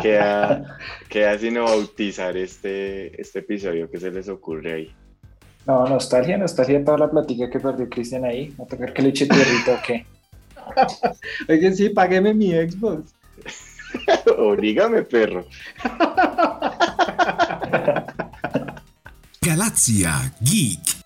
queda, 0.00 0.78
queda 1.10 1.38
sino 1.38 1.64
bautizar 1.64 2.38
este, 2.38 3.20
este 3.20 3.40
episodio 3.40 3.90
que 3.90 4.00
se 4.00 4.10
les 4.10 4.30
ocurre 4.30 4.72
ahí. 4.72 4.94
No, 5.66 5.86
nostalgia, 5.86 6.38
nostalgia 6.38 6.82
toda 6.82 6.96
la 6.96 7.10
platica 7.10 7.50
que 7.50 7.60
perdió 7.60 7.86
Cristian 7.90 8.24
ahí. 8.24 8.54
No 8.56 8.64
tocar 8.64 8.94
que 8.94 9.02
le 9.02 9.10
eche 9.10 9.26
tierrito 9.26 9.74
o 9.74 9.78
qué. 9.86 10.06
Oye, 11.52 11.72
sí, 11.74 11.90
págueme 11.90 12.32
mi 12.32 12.52
Xbox. 12.52 13.14
Orígame, 14.38 15.02
perro. 15.02 15.44
Galaxia 19.46 20.32
Geek. 20.42 21.05